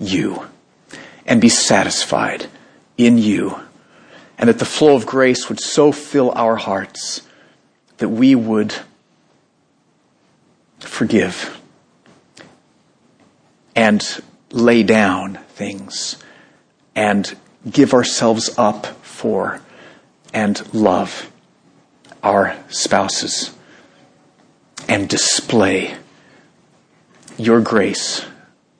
you 0.00 0.44
and 1.24 1.40
be 1.40 1.48
satisfied 1.48 2.46
in 2.98 3.16
you. 3.16 3.60
And 4.36 4.48
that 4.48 4.58
the 4.58 4.64
flow 4.64 4.96
of 4.96 5.06
grace 5.06 5.48
would 5.48 5.60
so 5.60 5.92
fill 5.92 6.32
our 6.32 6.56
hearts 6.56 7.22
that 7.98 8.08
we 8.08 8.34
would 8.34 8.74
forgive 10.80 11.58
and 13.76 14.02
lay 14.50 14.82
down 14.82 15.36
things 15.50 16.16
and 16.94 17.36
give 17.70 17.94
ourselves 17.94 18.58
up 18.58 18.86
for 19.02 19.60
and 20.34 20.74
love 20.74 21.30
our 22.22 22.56
spouses 22.68 23.54
and 24.88 25.08
display 25.08 25.96
your 27.38 27.60
grace, 27.60 28.24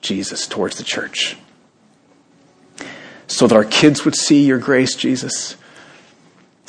Jesus, 0.07 0.47
towards 0.47 0.77
the 0.77 0.83
church. 0.83 1.37
So 3.27 3.47
that 3.47 3.55
our 3.55 3.65
kids 3.65 4.05
would 4.05 4.15
see 4.15 4.45
your 4.45 4.57
grace, 4.57 4.95
Jesus. 4.95 5.57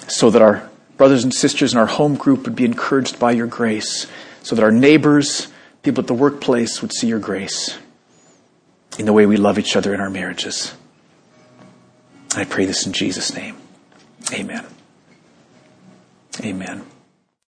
So 0.09 0.31
that 0.31 0.43
our 0.43 0.69
brothers 0.97 1.23
and 1.23 1.33
sisters 1.33 1.73
in 1.73 1.79
our 1.79 1.87
home 1.87 2.17
group 2.17 2.45
would 2.45 2.57
be 2.57 2.65
encouraged 2.65 3.19
by 3.19 3.33
your 3.33 3.47
grace. 3.47 4.07
So 4.43 4.57
that 4.57 4.63
our 4.63 4.73
neighbors, 4.73 5.49
people 5.83 6.03
at 6.03 6.09
the 6.09 6.15
workplace 6.15 6.83
would 6.83 6.93
see 6.93 7.07
your 7.07 7.21
grace 7.21 7.79
in 8.99 9.07
the 9.07 9.13
way 9.13 9.27
we 9.27 9.37
love 9.37 9.59
each 9.59 9.77
other 9.77 9.95
in 9.95 10.01
our 10.01 10.11
marriages. 10.11 10.75
I 12.35 12.45
pray 12.45 12.67
this 12.67 12.87
in 12.87 12.93
Jesus' 12.93 13.35
name. 13.35 13.57
Amen. 14.33 14.65
Amen. 16.45 16.85